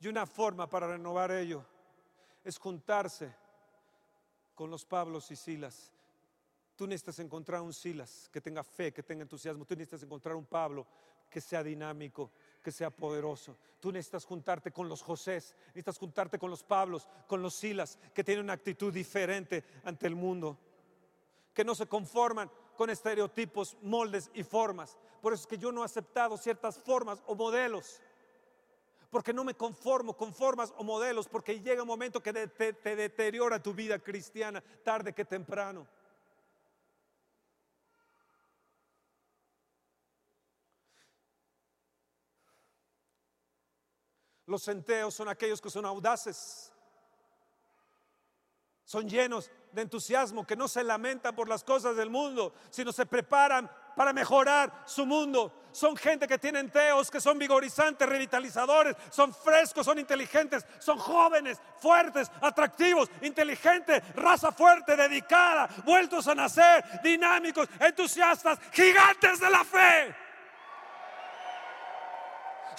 Y 0.00 0.08
una 0.08 0.26
forma 0.26 0.68
para 0.68 0.88
renovar 0.88 1.30
ello 1.30 1.64
es 2.42 2.58
juntarse 2.58 3.32
con 4.56 4.70
los 4.70 4.84
Pablos 4.84 5.30
y 5.30 5.36
Silas. 5.36 5.92
Tú 6.74 6.86
necesitas 6.86 7.20
encontrar 7.20 7.60
un 7.60 7.72
Silas 7.72 8.28
que 8.32 8.40
tenga 8.40 8.64
fe, 8.64 8.92
que 8.92 9.04
tenga 9.04 9.22
entusiasmo. 9.22 9.64
Tú 9.64 9.74
necesitas 9.74 10.02
encontrar 10.02 10.34
un 10.34 10.46
Pablo 10.46 10.86
que 11.30 11.40
sea 11.40 11.62
dinámico, 11.62 12.32
que 12.62 12.72
sea 12.72 12.90
poderoso. 12.90 13.56
Tú 13.78 13.92
necesitas 13.92 14.24
juntarte 14.24 14.72
con 14.72 14.88
los 14.88 15.02
Josés, 15.02 15.54
necesitas 15.68 15.98
juntarte 15.98 16.38
con 16.38 16.50
los 16.50 16.64
Pablos, 16.64 17.06
con 17.28 17.40
los 17.40 17.54
Silas, 17.54 17.98
que 18.12 18.24
tienen 18.24 18.44
una 18.44 18.54
actitud 18.54 18.92
diferente 18.92 19.64
ante 19.84 20.08
el 20.08 20.16
mundo, 20.16 20.58
que 21.54 21.64
no 21.64 21.74
se 21.74 21.86
conforman 21.86 22.50
con 22.78 22.90
estereotipos, 22.90 23.76
moldes 23.82 24.30
y 24.34 24.44
formas. 24.44 24.96
Por 25.20 25.32
eso 25.32 25.42
es 25.42 25.46
que 25.48 25.58
yo 25.58 25.72
no 25.72 25.82
he 25.82 25.84
aceptado 25.84 26.36
ciertas 26.36 26.78
formas 26.78 27.20
o 27.26 27.34
modelos. 27.34 28.00
Porque 29.10 29.32
no 29.32 29.42
me 29.42 29.54
conformo 29.54 30.16
con 30.16 30.32
formas 30.32 30.72
o 30.76 30.84
modelos, 30.84 31.26
porque 31.26 31.60
llega 31.60 31.82
un 31.82 31.88
momento 31.88 32.22
que 32.22 32.32
te, 32.32 32.72
te 32.74 32.94
deteriora 32.94 33.60
tu 33.60 33.74
vida 33.74 33.98
cristiana 33.98 34.62
tarde 34.84 35.12
que 35.12 35.24
temprano. 35.24 35.88
Los 44.46 44.62
centeos 44.62 45.14
son 45.14 45.28
aquellos 45.28 45.60
que 45.60 45.68
son 45.68 45.84
audaces, 45.84 46.72
son 48.88 49.06
llenos 49.06 49.50
de 49.72 49.82
entusiasmo, 49.82 50.46
que 50.46 50.56
no 50.56 50.66
se 50.66 50.82
lamentan 50.82 51.36
por 51.36 51.46
las 51.46 51.62
cosas 51.62 51.94
del 51.94 52.08
mundo, 52.08 52.54
sino 52.70 52.90
se 52.90 53.04
preparan 53.04 53.70
para 53.94 54.14
mejorar 54.14 54.84
su 54.86 55.04
mundo. 55.04 55.52
Son 55.72 55.94
gente 55.94 56.26
que 56.26 56.38
tienen 56.38 56.70
teos, 56.70 57.10
que 57.10 57.20
son 57.20 57.38
vigorizantes, 57.38 58.08
revitalizadores, 58.08 58.96
son 59.10 59.34
frescos, 59.34 59.84
son 59.84 59.98
inteligentes, 59.98 60.64
son 60.78 60.96
jóvenes, 60.96 61.60
fuertes, 61.82 62.30
atractivos, 62.40 63.10
inteligentes, 63.20 64.02
raza 64.14 64.52
fuerte, 64.52 64.96
dedicada, 64.96 65.68
vueltos 65.84 66.26
a 66.26 66.34
nacer, 66.34 66.82
dinámicos, 67.02 67.68
entusiastas, 67.80 68.58
gigantes 68.72 69.38
de 69.38 69.50
la 69.50 69.64
fe 69.64 70.27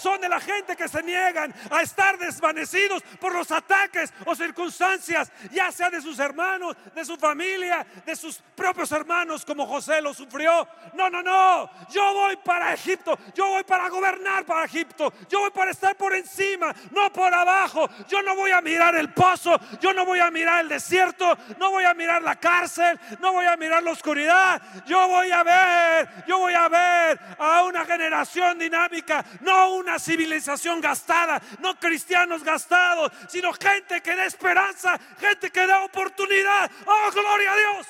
son 0.02 0.22
de 0.22 0.30
la 0.30 0.40
gente 0.40 0.76
que 0.76 0.88
se 0.88 1.04
niegan 1.04 1.54
a 1.70 1.82
estar 1.82 2.18
desvanecidos 2.18 3.04
por 3.20 3.34
los 3.34 3.52
ataques 3.52 4.14
o 4.26 4.36
circunstancias, 4.36 5.32
ya 5.52 5.72
sea 5.72 5.90
de 5.90 6.02
sus 6.02 6.20
hermanos, 6.20 6.76
de 6.96 7.06
su 7.06 7.18
familia, 7.18 7.86
de 8.06 8.16
sus 8.16 8.38
propios 8.56 8.92
hermanos, 8.92 9.46
como 9.46 9.66
José 9.66 10.02
lo 10.02 10.14
sufrió. 10.14 10.68
No, 10.94 11.10
no, 11.10 11.22
no, 11.22 11.70
yo 11.90 12.14
voy 12.14 12.38
para 12.38 12.74
Egipto, 12.74 13.18
yo 13.34 13.48
voy 13.48 13.64
para 13.64 13.90
gobernar 13.90 14.46
para 14.46 14.66
Egipto, 14.66 15.14
yo 15.30 15.42
voy 15.42 15.52
para 15.52 15.72
estar 15.72 15.96
por 15.96 16.16
encima, 16.16 16.74
no 16.92 17.12
por 17.12 17.34
abajo. 17.34 17.90
Yo 18.08 18.22
no 18.22 18.36
voy 18.36 18.52
a 18.52 18.62
mirar 18.62 18.96
el 18.96 19.14
pozo, 19.14 19.60
yo 19.80 19.94
no 19.94 20.06
voy 20.06 20.20
a 20.20 20.32
mirar 20.32 20.62
el 20.62 20.70
desierto, 20.70 21.38
no 21.58 21.72
voy 21.72 21.84
a 21.84 21.94
mirar 21.94 22.22
la 22.22 22.36
cárcel, 22.36 23.00
no 23.20 23.34
voy 23.34 23.46
a 23.46 23.58
mirar 23.58 23.84
la 23.84 23.92
oscuridad. 23.92 24.62
Yo 24.86 25.08
voy 25.08 25.32
a 25.32 25.44
ver, 25.44 26.10
yo 26.28 26.38
voy 26.38 26.54
a 26.54 26.68
ver 26.68 27.20
a 27.38 27.64
una 27.64 27.86
generación 27.86 28.60
dinámica, 28.60 29.24
no 29.42 29.74
una 29.74 29.89
civilización 29.98 30.82
gastada, 30.82 31.42
no 31.60 31.80
cristianos 31.80 32.44
gastados, 32.44 33.12
sino 33.28 33.54
gente 33.54 34.02
que 34.02 34.16
da 34.16 34.26
esperanza, 34.26 35.00
gente 35.20 35.50
que 35.50 35.66
da 35.66 35.84
oportunidad. 35.84 36.70
Oh, 36.86 37.12
gloria 37.12 37.52
a 37.52 37.56
Dios. 37.56 37.88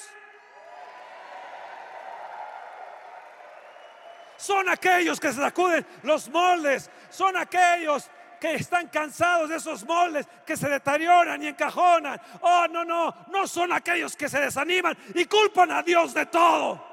Son 4.37 4.69
aquellos 4.69 5.19
que 5.19 5.33
sacuden 5.33 5.85
los 6.03 6.29
moldes, 6.29 6.89
son 7.09 7.35
aquellos 7.35 8.09
que 8.39 8.53
están 8.53 8.87
cansados 8.87 9.49
de 9.49 9.57
esos 9.57 9.83
moldes 9.85 10.25
que 10.45 10.55
se 10.55 10.69
deterioran 10.69 11.43
y 11.43 11.47
encajonan. 11.47 12.19
Oh, 12.41 12.65
no, 12.69 12.85
no, 12.85 13.13
no 13.27 13.47
son 13.47 13.73
aquellos 13.73 14.15
que 14.15 14.29
se 14.29 14.39
desaniman 14.39 14.97
y 15.13 15.25
culpan 15.25 15.71
a 15.71 15.83
Dios 15.83 16.13
de 16.13 16.25
todo. 16.27 16.87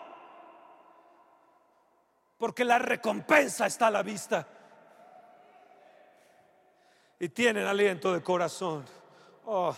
Porque 2.37 2.65
la 2.65 2.79
recompensa 2.79 3.67
está 3.67 3.87
a 3.87 3.91
la 3.93 4.03
vista 4.03 4.47
y 7.19 7.29
tienen 7.29 7.67
aliento 7.67 8.13
de 8.13 8.23
corazón. 8.23 8.85
Oh. 9.45 9.75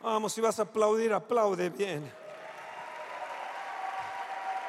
Vamos, 0.00 0.32
si 0.32 0.40
vas 0.40 0.58
a 0.58 0.62
aplaudir, 0.62 1.12
aplaude 1.12 1.68
bien. 1.68 2.10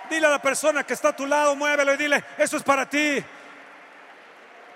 Dile 0.09 0.25
a 0.25 0.31
la 0.31 0.41
persona 0.41 0.83
que 0.83 0.93
está 0.93 1.09
a 1.09 1.15
tu 1.15 1.25
lado, 1.25 1.55
muévelo 1.55 1.93
y 1.93 1.97
dile, 1.97 2.23
eso 2.37 2.57
es 2.57 2.63
para 2.63 2.89
ti. 2.89 3.23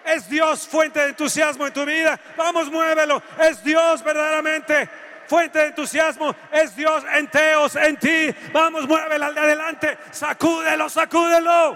Es 0.06 0.30
Dios 0.30 0.68
fuente 0.68 1.00
de 1.00 1.10
entusiasmo 1.10 1.66
en 1.66 1.74
tu 1.74 1.86
vida. 1.86 2.20
Vamos, 2.38 2.70
muévelo. 2.70 3.22
Es 3.40 3.64
Dios 3.64 4.04
verdaderamente 4.04 4.90
fuente 5.34 5.58
de 5.58 5.66
entusiasmo 5.70 6.36
es 6.52 6.76
Dios 6.76 7.04
en 7.12 7.28
teos, 7.28 7.76
en 7.76 7.98
ti. 7.98 8.30
Vamos, 8.52 8.88
muévela 8.88 9.32
de 9.32 9.40
adelante, 9.40 9.98
sacúdelo, 10.12 10.88
sacúdelo. 10.88 11.76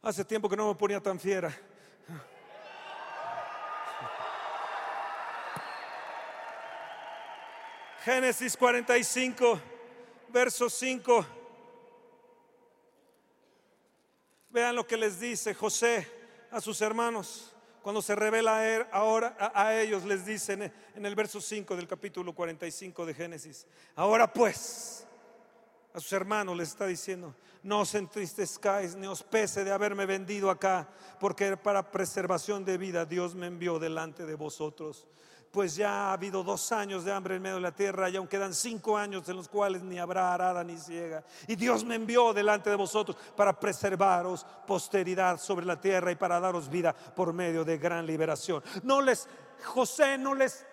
Hace 0.00 0.24
tiempo 0.24 0.48
que 0.48 0.56
no 0.56 0.68
me 0.68 0.74
ponía 0.74 1.02
tan 1.02 1.20
fiera. 1.20 1.54
Génesis 8.06 8.56
45, 8.56 9.60
verso 10.30 10.70
5. 10.70 11.37
Vean 14.50 14.74
lo 14.74 14.86
que 14.86 14.96
les 14.96 15.20
dice 15.20 15.54
José 15.54 16.06
a 16.50 16.60
sus 16.60 16.80
hermanos. 16.80 17.54
cuando 17.82 18.02
se 18.02 18.14
revela 18.14 18.58
a, 18.58 18.82
ahora, 18.92 19.36
a, 19.54 19.74
ellos, 19.74 20.04
les 20.04 20.26
dicen 20.26 20.72
en 20.94 21.06
el 21.06 21.14
verso 21.14 21.40
5 21.40 21.74
del 21.76 21.86
capítulo 21.86 22.34
45 22.34 23.06
de 23.06 23.14
Génesis, 23.14 23.66
ahora 23.94 24.30
pues, 24.30 25.06
a 25.94 26.00
sus 26.00 26.12
hermanos 26.12 26.56
les 26.56 26.68
está 26.68 26.86
diciendo, 26.86 27.34
no 27.62 27.80
os 27.80 27.94
entristezcáis 27.94 28.94
ni 28.94 29.06
os 29.06 29.22
pese 29.22 29.64
de 29.64 29.70
haberme 29.70 30.06
vendido 30.06 30.50
acá, 30.50 30.88
porque 31.18 31.56
para 31.56 31.90
preservación 31.90 32.64
de 32.64 32.76
vida 32.78 33.06
Dios 33.06 33.34
me 33.34 33.46
envió 33.46 33.78
delante 33.78 34.26
de 34.26 34.34
vosotros 34.34 35.06
pues 35.50 35.76
ya 35.76 36.08
ha 36.08 36.12
habido 36.12 36.42
dos 36.42 36.72
años 36.72 37.04
de 37.04 37.12
hambre 37.12 37.36
en 37.36 37.42
medio 37.42 37.56
de 37.56 37.62
la 37.62 37.72
tierra 37.72 38.10
y 38.10 38.16
aún 38.16 38.28
quedan 38.28 38.54
cinco 38.54 38.96
años 38.96 39.28
en 39.28 39.36
los 39.36 39.48
cuales 39.48 39.82
ni 39.82 39.98
habrá 39.98 40.34
arada 40.34 40.62
ni 40.62 40.76
ciega. 40.76 41.24
Y 41.46 41.56
Dios 41.56 41.84
me 41.84 41.94
envió 41.94 42.32
delante 42.32 42.70
de 42.70 42.76
vosotros 42.76 43.16
para 43.34 43.58
preservaros 43.58 44.44
posteridad 44.66 45.38
sobre 45.38 45.64
la 45.64 45.80
tierra 45.80 46.12
y 46.12 46.16
para 46.16 46.40
daros 46.40 46.68
vida 46.68 46.92
por 46.92 47.32
medio 47.32 47.64
de 47.64 47.78
gran 47.78 48.06
liberación. 48.06 48.62
No 48.82 49.00
les, 49.00 49.26
José 49.64 50.18
no 50.18 50.34
les 50.34 50.66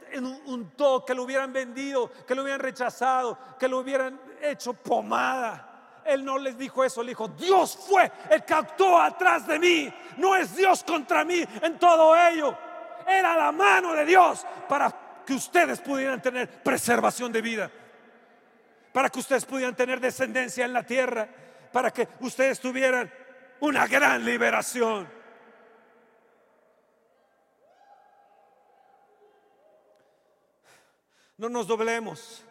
untó 0.45 1.05
que 1.05 1.15
lo 1.15 1.23
hubieran 1.23 1.53
vendido, 1.53 2.11
que 2.27 2.35
lo 2.35 2.43
hubieran 2.43 2.61
rechazado, 2.61 3.37
que 3.57 3.67
lo 3.67 3.79
hubieran 3.79 4.19
hecho 4.41 4.73
pomada. 4.73 6.01
Él 6.05 6.23
no 6.23 6.37
les 6.37 6.57
dijo 6.57 6.83
eso, 6.83 7.01
le 7.01 7.09
dijo, 7.09 7.29
Dios 7.29 7.77
fue 7.89 8.11
el 8.29 8.43
que 8.43 8.53
actuó 8.53 8.99
atrás 8.99 9.47
de 9.47 9.57
mí, 9.57 9.91
no 10.17 10.35
es 10.35 10.55
Dios 10.55 10.83
contra 10.83 11.23
mí 11.23 11.43
en 11.63 11.79
todo 11.79 12.15
ello 12.15 12.55
era 13.07 13.35
la 13.35 13.51
mano 13.51 13.93
de 13.93 14.05
Dios 14.05 14.45
para 14.67 15.23
que 15.25 15.33
ustedes 15.33 15.79
pudieran 15.79 16.21
tener 16.21 16.63
preservación 16.63 17.31
de 17.31 17.41
vida, 17.41 17.71
para 18.93 19.09
que 19.09 19.19
ustedes 19.19 19.45
pudieran 19.45 19.75
tener 19.75 19.99
descendencia 19.99 20.65
en 20.65 20.73
la 20.73 20.83
tierra, 20.83 21.27
para 21.71 21.91
que 21.91 22.07
ustedes 22.19 22.59
tuvieran 22.59 23.11
una 23.59 23.87
gran 23.87 24.23
liberación. 24.23 25.09
No 31.37 31.49
nos 31.49 31.67
doblemos, 31.67 32.45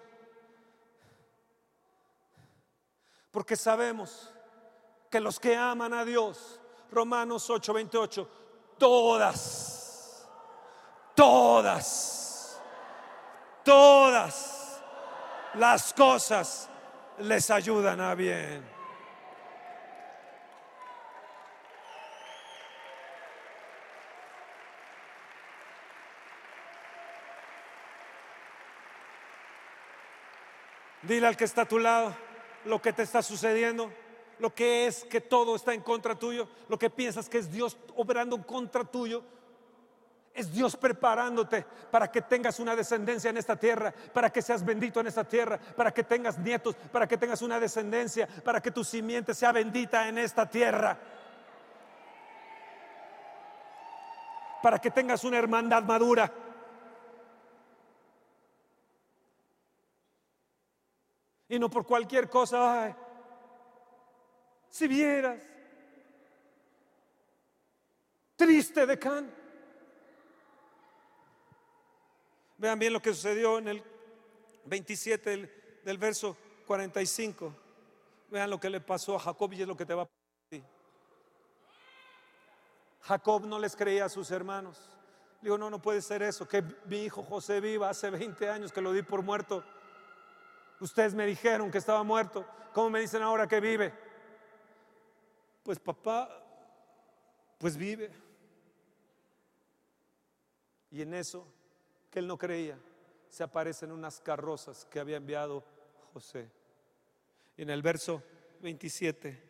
porque 3.30 3.56
sabemos 3.56 4.30
que 5.10 5.20
los 5.20 5.40
que 5.40 5.56
aman 5.56 5.94
a 5.94 6.04
Dios, 6.04 6.60
Romanos 6.90 7.48
8:28, 7.48 8.28
todas 8.76 9.83
todas, 11.14 12.60
todas 13.64 14.82
las 15.54 15.92
cosas 15.94 16.68
les 17.18 17.50
ayudan 17.50 18.00
a 18.00 18.14
bien. 18.14 18.74
Dile 31.02 31.26
al 31.26 31.36
que 31.36 31.44
está 31.44 31.62
a 31.62 31.68
tu 31.68 31.78
lado 31.78 32.16
lo 32.64 32.80
que 32.80 32.92
te 32.92 33.02
está 33.02 33.22
sucediendo, 33.22 33.92
lo 34.38 34.54
que 34.54 34.86
es 34.86 35.04
que 35.04 35.20
todo 35.20 35.54
está 35.54 35.74
en 35.74 35.82
contra 35.82 36.18
tuyo, 36.18 36.48
lo 36.68 36.78
que 36.78 36.88
piensas 36.88 37.28
que 37.28 37.38
es 37.38 37.52
Dios 37.52 37.76
obrando 37.94 38.36
en 38.36 38.42
contra 38.42 38.84
tuyo. 38.84 39.22
Es 40.34 40.52
Dios 40.52 40.76
preparándote 40.76 41.64
para 41.92 42.10
que 42.10 42.20
tengas 42.20 42.58
una 42.58 42.74
descendencia 42.74 43.30
en 43.30 43.36
esta 43.36 43.54
tierra, 43.54 43.94
para 44.12 44.30
que 44.30 44.42
seas 44.42 44.64
bendito 44.64 44.98
en 44.98 45.06
esta 45.06 45.22
tierra, 45.22 45.58
para 45.76 45.94
que 45.94 46.02
tengas 46.02 46.36
nietos, 46.38 46.74
para 46.90 47.06
que 47.06 47.16
tengas 47.16 47.40
una 47.40 47.60
descendencia, 47.60 48.26
para 48.42 48.60
que 48.60 48.72
tu 48.72 48.82
simiente 48.82 49.32
sea 49.32 49.52
bendita 49.52 50.08
en 50.08 50.18
esta 50.18 50.50
tierra. 50.50 50.98
Para 54.60 54.80
que 54.80 54.90
tengas 54.90 55.22
una 55.22 55.38
hermandad 55.38 55.84
madura. 55.84 56.32
Y 61.48 61.60
no 61.60 61.70
por 61.70 61.86
cualquier 61.86 62.28
cosa, 62.28 62.96
si 64.68 64.88
vieras, 64.88 65.40
triste 68.34 68.84
de 68.84 68.98
can 68.98 69.43
Vean 72.64 72.78
bien 72.78 72.94
lo 72.94 73.02
que 73.02 73.12
sucedió 73.12 73.58
en 73.58 73.68
el 73.68 73.84
27 74.64 75.50
del, 75.84 75.98
verso 75.98 76.34
45. 76.66 77.54
Vean 78.30 78.48
lo 78.48 78.58
que 78.58 78.70
le 78.70 78.80
pasó 78.80 79.16
a 79.16 79.18
Jacob 79.18 79.52
y 79.52 79.60
es 79.60 79.68
lo 79.68 79.76
que 79.76 79.84
te 79.84 79.92
va 79.92 80.04
a 80.04 80.06
pasar. 80.06 80.66
Jacob 83.02 83.44
no 83.44 83.58
les 83.58 83.76
creía 83.76 84.06
a 84.06 84.08
sus 84.08 84.30
hermanos. 84.30 84.80
Digo, 85.42 85.58
no, 85.58 85.68
no 85.68 85.82
puede 85.82 86.00
ser 86.00 86.22
eso, 86.22 86.48
que 86.48 86.64
mi 86.86 87.02
hijo 87.02 87.22
José 87.22 87.60
viva 87.60 87.90
hace 87.90 88.08
20 88.08 88.48
años 88.48 88.72
que 88.72 88.80
lo 88.80 88.94
di 88.94 89.02
por 89.02 89.20
muerto. 89.20 89.62
Ustedes 90.80 91.12
me 91.12 91.26
dijeron 91.26 91.70
que 91.70 91.76
estaba 91.76 92.02
muerto. 92.02 92.46
¿Cómo 92.72 92.88
me 92.88 93.00
dicen 93.00 93.20
ahora 93.20 93.46
que 93.46 93.60
vive? 93.60 93.92
Pues 95.62 95.78
papá, 95.78 96.30
pues 97.58 97.76
vive. 97.76 98.10
Y 100.90 101.02
en 101.02 101.12
eso 101.12 101.46
que 102.14 102.20
él 102.20 102.28
no 102.28 102.38
creía, 102.38 102.78
se 103.28 103.42
aparecen 103.42 103.90
unas 103.90 104.20
carrozas 104.20 104.84
que 104.84 105.00
había 105.00 105.16
enviado 105.16 105.64
José. 106.12 106.48
Y 107.56 107.62
en 107.62 107.70
el 107.70 107.82
verso 107.82 108.22
27, 108.62 109.42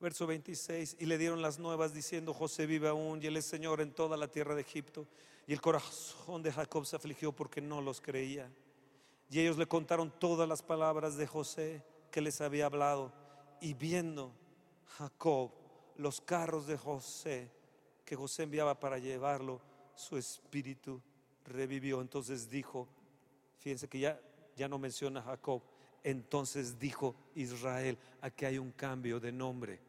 verso 0.00 0.26
26, 0.26 0.96
y 0.98 1.06
le 1.06 1.16
dieron 1.16 1.40
las 1.42 1.60
nuevas 1.60 1.94
diciendo, 1.94 2.34
José 2.34 2.66
vive 2.66 2.88
aún 2.88 3.22
y 3.22 3.26
él 3.26 3.36
es 3.36 3.46
Señor 3.46 3.80
en 3.80 3.92
toda 3.92 4.16
la 4.16 4.26
tierra 4.26 4.56
de 4.56 4.62
Egipto. 4.62 5.06
Y 5.46 5.52
el 5.52 5.60
corazón 5.60 6.42
de 6.42 6.50
Jacob 6.50 6.84
se 6.84 6.96
afligió 6.96 7.30
porque 7.30 7.60
no 7.60 7.80
los 7.80 8.00
creía. 8.00 8.50
Y 9.30 9.38
ellos 9.38 9.58
le 9.58 9.66
contaron 9.68 10.10
todas 10.18 10.48
las 10.48 10.60
palabras 10.60 11.16
de 11.16 11.28
José 11.28 11.84
que 12.10 12.20
les 12.20 12.40
había 12.40 12.66
hablado. 12.66 13.12
Y 13.60 13.74
viendo 13.74 14.32
Jacob 14.98 15.52
los 15.96 16.20
carros 16.20 16.66
de 16.66 16.76
José, 16.76 17.61
que 18.04 18.16
José 18.16 18.44
enviaba 18.44 18.78
para 18.78 18.98
llevarlo, 18.98 19.60
su 19.94 20.16
espíritu 20.16 21.00
revivió. 21.44 22.00
Entonces 22.00 22.48
dijo, 22.48 22.88
fíjense 23.58 23.88
que 23.88 24.00
ya, 24.00 24.20
ya 24.56 24.68
no 24.68 24.78
menciona 24.78 25.22
Jacob, 25.22 25.62
entonces 26.02 26.78
dijo 26.78 27.14
Israel, 27.34 27.98
aquí 28.20 28.44
hay 28.44 28.58
un 28.58 28.72
cambio 28.72 29.20
de 29.20 29.32
nombre. 29.32 29.80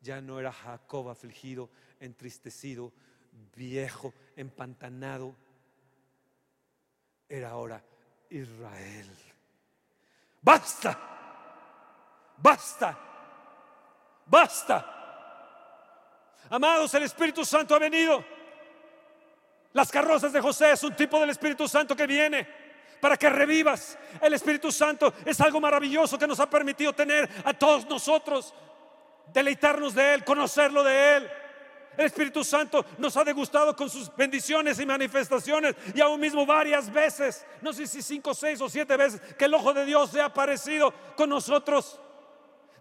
Ya 0.00 0.20
no 0.20 0.38
era 0.38 0.52
Jacob 0.52 1.08
afligido, 1.08 1.70
entristecido, 2.00 2.92
viejo, 3.56 4.12
empantanado. 4.36 5.34
Era 7.28 7.50
ahora 7.50 7.82
Israel. 8.28 9.10
Basta, 10.42 10.98
basta, 12.36 12.98
basta. 14.26 14.93
Amados, 16.50 16.92
el 16.94 17.04
Espíritu 17.04 17.44
Santo 17.44 17.74
ha 17.74 17.78
venido. 17.78 18.24
Las 19.72 19.90
carrozas 19.90 20.32
de 20.32 20.40
José 20.40 20.72
es 20.72 20.82
un 20.84 20.94
tipo 20.94 21.18
del 21.18 21.30
Espíritu 21.30 21.66
Santo 21.66 21.96
que 21.96 22.06
viene 22.06 22.46
para 23.00 23.16
que 23.16 23.28
revivas. 23.28 23.98
El 24.20 24.34
Espíritu 24.34 24.70
Santo 24.70 25.12
es 25.24 25.40
algo 25.40 25.60
maravilloso 25.60 26.18
que 26.18 26.26
nos 26.26 26.40
ha 26.40 26.48
permitido 26.48 26.92
tener 26.92 27.28
a 27.44 27.52
todos 27.52 27.86
nosotros, 27.86 28.54
deleitarnos 29.32 29.94
de 29.94 30.14
Él, 30.14 30.24
conocerlo 30.24 30.84
de 30.84 31.16
Él. 31.16 31.30
El 31.96 32.06
Espíritu 32.06 32.42
Santo 32.44 32.84
nos 32.98 33.16
ha 33.16 33.24
degustado 33.24 33.74
con 33.74 33.88
sus 33.88 34.14
bendiciones 34.16 34.80
y 34.80 34.86
manifestaciones 34.86 35.76
y 35.94 36.00
aún 36.00 36.20
mismo 36.20 36.44
varias 36.44 36.92
veces, 36.92 37.44
no 37.60 37.72
sé 37.72 37.86
si 37.86 38.02
cinco, 38.02 38.34
seis 38.34 38.60
o 38.60 38.68
siete 38.68 38.96
veces, 38.96 39.20
que 39.36 39.44
el 39.44 39.54
ojo 39.54 39.72
de 39.72 39.84
Dios 39.84 40.10
se 40.10 40.20
ha 40.20 40.26
aparecido 40.26 40.92
con 41.16 41.28
nosotros. 41.30 42.00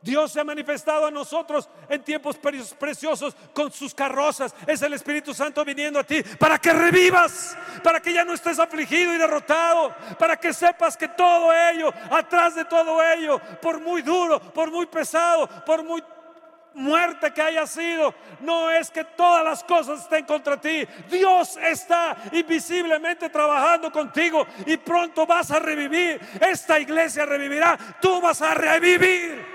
Dios 0.04 0.34
se 0.34 0.42
ha 0.42 0.44
manifestado 0.44 1.06
a 1.06 1.12
nosotros 1.12 1.70
en 1.88 2.04
tiempos 2.04 2.38
preciosos 2.38 3.36
con 3.54 3.72
sus 3.72 3.96
carrozas. 3.96 4.54
Es 4.68 4.82
el 4.82 4.92
Espíritu 4.92 5.34
Santo 5.34 5.64
viniendo 5.64 5.98
a 5.98 6.04
ti 6.04 6.22
para 6.38 6.60
que 6.60 6.74
revivas, 6.74 7.58
para 7.82 8.02
que 8.02 8.12
ya 8.12 8.26
no 8.26 8.34
estés 8.34 8.60
afligido 8.60 9.14
y 9.14 9.18
derrotado, 9.18 9.96
para 10.20 10.36
que 10.36 10.52
sepas 10.52 10.98
que 10.98 11.08
todo 11.08 11.54
ello, 11.54 11.94
atrás 12.12 12.54
de 12.54 12.66
todo 12.66 13.02
ello, 13.02 13.40
por 13.62 13.80
muy 13.80 14.02
duro, 14.02 14.42
por 14.42 14.70
muy 14.70 14.88
pesado, 14.88 15.48
por 15.66 15.84
muy 15.86 16.04
muerte 16.74 17.32
que 17.32 17.42
haya 17.42 17.66
sido, 17.66 18.14
no 18.42 18.70
es 18.70 18.92
que 18.92 19.06
todas 19.06 19.44
las 19.44 19.64
cosas 19.64 20.02
estén 20.02 20.26
contra 20.26 20.60
ti. 20.60 20.86
Dios 21.10 21.56
está 21.58 22.18
invisiblemente 22.34 23.30
trabajando 23.30 23.90
contigo 23.90 24.46
y 24.66 24.76
pronto 24.76 25.26
vas 25.26 25.50
a 25.52 25.60
revivir. 25.60 26.20
Esta 26.42 26.78
iglesia 26.78 27.26
revivirá, 27.26 27.78
tú 28.02 28.20
vas 28.20 28.42
a 28.42 28.54
revivir. 28.54 29.54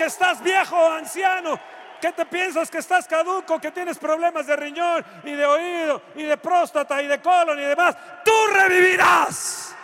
estás 0.11 0.43
viejo 0.43 0.91
anciano, 0.91 1.59
¿Qué 2.01 2.11
te 2.11 2.25
piensas 2.25 2.71
que 2.71 2.79
estás 2.79 3.07
caduco, 3.07 3.61
que 3.61 3.69
tienes 3.69 3.99
problemas 3.99 4.47
de 4.47 4.55
riñón 4.55 5.05
y 5.23 5.33
de 5.33 5.45
oído 5.45 6.01
y 6.15 6.23
de 6.23 6.35
próstata 6.35 6.99
y 6.99 7.05
de 7.05 7.21
colon 7.21 7.59
y 7.59 7.61
demás? 7.61 7.95
Tú 8.25 8.31
revivirás. 8.51 9.75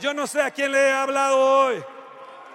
Yo 0.00 0.12
no 0.12 0.26
sé 0.26 0.42
a 0.42 0.50
quién 0.50 0.72
le 0.72 0.88
he 0.88 0.92
hablado 0.92 1.38
hoy. 1.38 1.93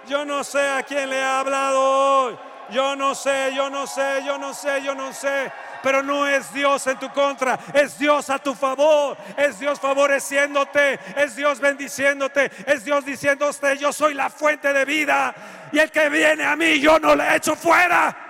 Yo 0.06 0.24
no 0.24 0.42
sé 0.44 0.68
a 0.68 0.82
quién 0.82 1.08
le 1.10 1.18
he 1.18 1.24
hablado 1.24 1.80
hoy. 1.80 2.38
Yo 2.70 2.94
no 2.94 3.14
sé, 3.14 3.52
yo 3.54 3.68
no 3.68 3.86
sé, 3.86 4.22
yo 4.24 4.38
no 4.38 4.54
sé, 4.54 4.82
yo 4.82 4.94
no 4.94 5.12
sé. 5.12 5.50
Pero 5.82 6.02
no 6.02 6.26
es 6.26 6.52
Dios 6.52 6.86
en 6.86 6.98
tu 6.98 7.10
contra, 7.10 7.58
es 7.72 7.98
Dios 7.98 8.28
a 8.28 8.38
tu 8.38 8.54
favor, 8.54 9.16
es 9.36 9.58
Dios 9.58 9.80
favoreciéndote, 9.80 11.00
es 11.16 11.36
Dios 11.36 11.58
bendiciéndote, 11.58 12.50
es 12.66 12.84
Dios 12.84 13.04
diciéndote, 13.04 13.78
yo 13.78 13.90
soy 13.92 14.12
la 14.12 14.28
fuente 14.28 14.72
de 14.74 14.84
vida 14.84 15.34
y 15.72 15.78
el 15.78 15.90
que 15.90 16.10
viene 16.10 16.44
a 16.44 16.54
mí 16.54 16.78
yo 16.80 16.98
no 16.98 17.14
le 17.14 17.36
echo 17.36 17.56
fuera. 17.56 18.29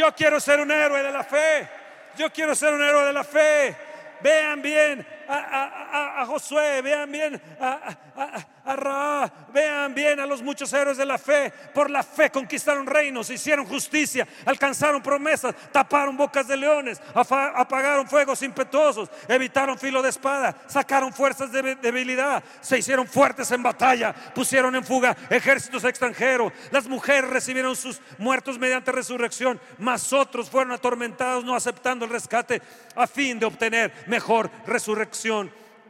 Yo 0.00 0.14
quiero 0.14 0.40
ser 0.40 0.58
un 0.60 0.70
héroe 0.70 1.02
de 1.02 1.12
la 1.12 1.22
fe. 1.22 1.68
Yo 2.16 2.32
quiero 2.32 2.54
ser 2.54 2.72
un 2.72 2.82
héroe 2.82 3.04
de 3.04 3.12
la 3.12 3.22
fe. 3.22 3.76
Vean 4.22 4.62
bien 4.62 5.06
a, 5.30 6.26
Josué, 6.26 6.82
vean 6.82 7.10
bien 7.10 7.40
a, 7.60 7.96
a 8.16 9.30
vean 9.52 9.94
bien 9.94 10.20
a 10.20 10.26
los 10.26 10.42
muchos 10.42 10.72
héroes 10.72 10.96
de 10.96 11.06
la 11.06 11.18
fe. 11.18 11.52
Por 11.74 11.90
la 11.90 12.02
fe 12.02 12.30
conquistaron 12.30 12.86
reinos, 12.86 13.30
hicieron 13.30 13.66
justicia, 13.66 14.26
alcanzaron 14.44 15.02
promesas, 15.02 15.54
taparon 15.72 16.16
bocas 16.16 16.46
de 16.46 16.56
leones, 16.56 17.00
apagaron 17.14 18.06
fuegos 18.08 18.42
impetuosos, 18.42 19.08
evitaron 19.28 19.78
filo 19.78 20.02
de 20.02 20.10
espada, 20.10 20.56
sacaron 20.66 21.12
fuerzas 21.12 21.50
de 21.52 21.76
debilidad, 21.76 22.42
se 22.60 22.78
hicieron 22.78 23.06
fuertes 23.06 23.50
en 23.50 23.62
batalla, 23.62 24.14
pusieron 24.34 24.74
en 24.76 24.84
fuga 24.84 25.16
ejércitos 25.28 25.84
extranjeros. 25.84 26.52
Las 26.70 26.86
mujeres 26.86 27.30
recibieron 27.30 27.76
sus 27.76 28.00
muertos 28.18 28.58
mediante 28.58 28.92
resurrección, 28.92 29.60
mas 29.78 30.12
otros 30.12 30.50
fueron 30.50 30.72
atormentados 30.72 31.44
no 31.44 31.54
aceptando 31.54 32.04
el 32.04 32.10
rescate 32.10 32.62
a 32.94 33.06
fin 33.06 33.38
de 33.38 33.46
obtener 33.46 33.92
mejor 34.06 34.50
resurrección. 34.66 35.19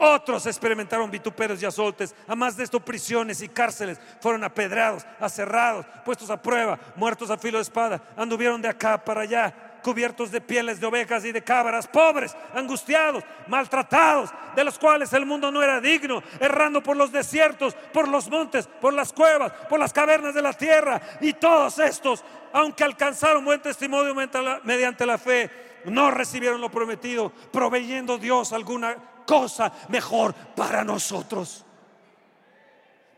Otros 0.02 0.46
experimentaron 0.46 1.10
vituperios 1.10 1.62
y 1.62 1.66
azotes. 1.66 2.14
A 2.26 2.34
más 2.34 2.56
de 2.56 2.64
esto, 2.64 2.80
prisiones 2.80 3.42
y 3.42 3.48
cárceles 3.50 4.00
fueron 4.18 4.42
apedrados, 4.44 5.04
aserrados, 5.20 5.84
puestos 6.06 6.30
a 6.30 6.40
prueba, 6.40 6.78
muertos 6.96 7.30
a 7.30 7.36
filo 7.36 7.58
de 7.58 7.62
espada. 7.62 8.02
Anduvieron 8.16 8.62
de 8.62 8.68
acá 8.68 9.04
para 9.04 9.20
allá, 9.20 9.52
cubiertos 9.82 10.30
de 10.30 10.40
pieles 10.40 10.80
de 10.80 10.86
ovejas 10.86 11.22
y 11.26 11.32
de 11.32 11.44
cabras, 11.44 11.86
pobres, 11.86 12.34
angustiados, 12.54 13.22
maltratados, 13.46 14.30
de 14.56 14.64
los 14.64 14.78
cuales 14.78 15.12
el 15.12 15.26
mundo 15.26 15.52
no 15.52 15.62
era 15.62 15.82
digno, 15.82 16.22
errando 16.38 16.82
por 16.82 16.96
los 16.96 17.12
desiertos, 17.12 17.74
por 17.92 18.08
los 18.08 18.30
montes, 18.30 18.66
por 18.80 18.94
las 18.94 19.12
cuevas, 19.12 19.52
por 19.68 19.78
las 19.78 19.92
cavernas 19.92 20.34
de 20.34 20.40
la 20.40 20.54
tierra. 20.54 20.98
Y 21.20 21.34
todos 21.34 21.78
estos, 21.78 22.24
aunque 22.54 22.84
alcanzaron 22.84 23.44
buen 23.44 23.60
testimonio 23.60 24.14
mediante 24.64 25.04
la 25.04 25.18
fe, 25.18 25.50
no 25.84 26.10
recibieron 26.10 26.60
lo 26.60 26.70
prometido, 26.70 27.30
proveyendo 27.52 28.16
Dios 28.16 28.54
alguna 28.54 28.96
cosa 29.26 29.72
mejor 29.88 30.34
para 30.34 30.84
nosotros. 30.84 31.64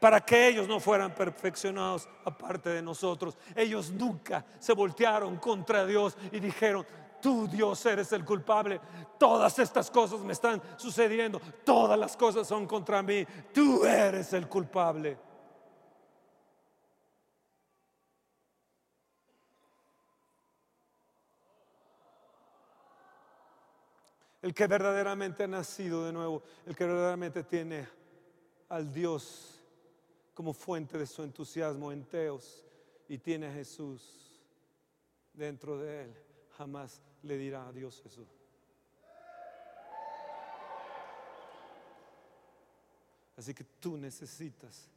Para 0.01 0.21
que 0.21 0.49
ellos 0.49 0.67
no 0.67 0.81
fueran 0.81 1.15
perfeccionados 1.15 2.09
aparte 2.25 2.71
de 2.71 2.83
nosotros. 2.83 3.37
Ellos 3.55 3.91
nunca 3.91 4.45
se 4.59 4.73
voltearon 4.73 5.37
contra 5.37 5.87
Dios 5.87 6.17
y 6.33 6.41
dijeron, 6.41 6.85
tú 7.21 7.47
Dios 7.47 7.87
eres 7.87 8.13
el 8.13 8.25
culpable. 8.25 8.81
Todas 9.19 9.59
estas 9.61 9.91
cosas 9.91 10.21
me 10.21 10.33
están 10.33 10.61
sucediendo. 10.77 11.41
Todas 11.65 11.99
las 11.99 12.17
cosas 12.17 12.49
son 12.49 12.67
contra 12.67 13.03
mí. 13.03 13.25
Tú 13.55 13.85
eres 13.85 14.33
el 14.33 14.49
culpable. 14.49 15.32
El 24.43 24.53
que 24.53 24.67
verdaderamente 24.67 25.45
ha 25.45 25.47
nacido 25.47 26.05
de 26.05 26.13
nuevo, 26.13 26.43
el 26.67 26.75
que 26.75 26.85
verdaderamente 26.85 27.45
tiene 27.45 27.89
al 28.69 28.93
Dios 28.93 29.63
como 30.35 30.53
fuente 30.53 30.99
de 30.99 31.07
su 31.07 31.23
entusiasmo 31.23 31.93
en 31.93 32.05
Teos 32.05 32.67
y 33.09 33.19
tiene 33.19 33.47
a 33.47 33.53
Jesús 33.53 34.41
dentro 35.33 35.79
de 35.79 36.05
él, 36.05 36.15
jamás 36.59 37.01
le 37.23 37.39
dirá 37.39 37.69
a 37.69 37.73
Dios 37.73 38.01
Jesús. 38.03 38.29
Así 43.37 43.55
que 43.55 43.65
tú 43.65 43.97
necesitas 43.97 44.91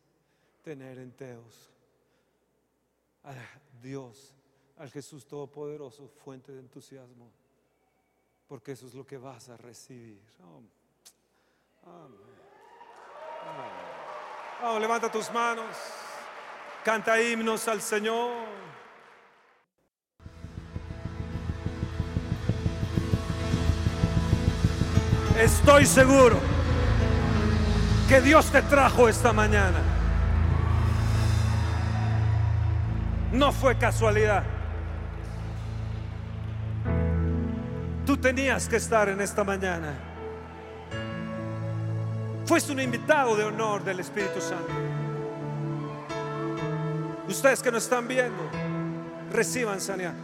tener 0.63 0.97
en 0.97 1.11
Teos 1.11 1.71
a 3.23 3.33
Dios, 3.81 4.33
al 4.77 4.89
Jesús 4.89 5.25
Todopoderoso, 5.25 6.07
fuente 6.07 6.51
de 6.51 6.59
entusiasmo 6.59 7.44
porque 8.47 8.73
eso 8.73 8.87
es 8.87 8.93
lo 8.93 9.05
que 9.05 9.17
vas 9.17 9.49
a 9.49 9.57
recibir. 9.57 10.21
Oh, 14.63 14.79
levanta 14.79 15.11
tus 15.11 15.31
manos, 15.31 15.75
canta 16.83 17.21
himnos 17.21 17.67
al 17.67 17.81
Señor. 17.81 18.45
Estoy 25.37 25.85
seguro 25.85 26.39
que 28.07 28.21
Dios 28.21 28.51
te 28.51 28.61
trajo 28.61 29.09
esta 29.09 29.33
mañana. 29.33 29.79
No 33.33 33.51
fue 33.51 33.77
casualidad. 33.77 34.54
Tenías 38.25 38.67
que 38.67 38.77
estar 38.77 39.07
en 39.07 39.21
esta 39.21 39.43
mañana. 39.43 39.93
Fuiste 42.47 42.71
un 42.71 42.79
invitado 42.79 43.35
de 43.35 43.43
honor 43.43 43.83
del 43.83 43.99
Espíritu 43.99 44.41
Santo. 44.41 44.73
Ustedes 47.29 47.61
que 47.61 47.71
nos 47.71 47.83
están 47.83 48.07
viendo, 48.07 48.49
reciban 49.31 49.79
sanidad. 49.79 50.15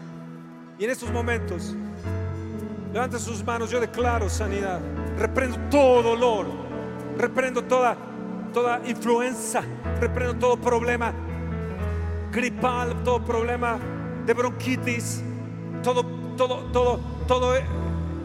Y 0.79 0.85
en 0.85 0.89
estos 0.89 1.11
momentos, 1.11 1.75
levanten 2.91 3.19
sus 3.19 3.43
manos, 3.43 3.69
yo 3.69 3.79
declaro 3.79 4.31
sanidad. 4.31 4.79
Reprendo 5.19 5.59
todo 5.69 6.01
dolor, 6.01 6.47
reprendo 7.19 7.63
toda, 7.65 7.95
toda 8.51 8.81
influenza, 8.83 9.61
reprendo 9.99 10.33
todo 10.37 10.57
problema 10.57 11.13
gripal, 12.31 13.03
todo 13.03 13.23
problema 13.23 13.77
de 14.25 14.33
bronquitis, 14.33 15.21
todo, 15.83 16.03
todo, 16.35 16.63
todo 16.71 17.21
todo 17.31 17.53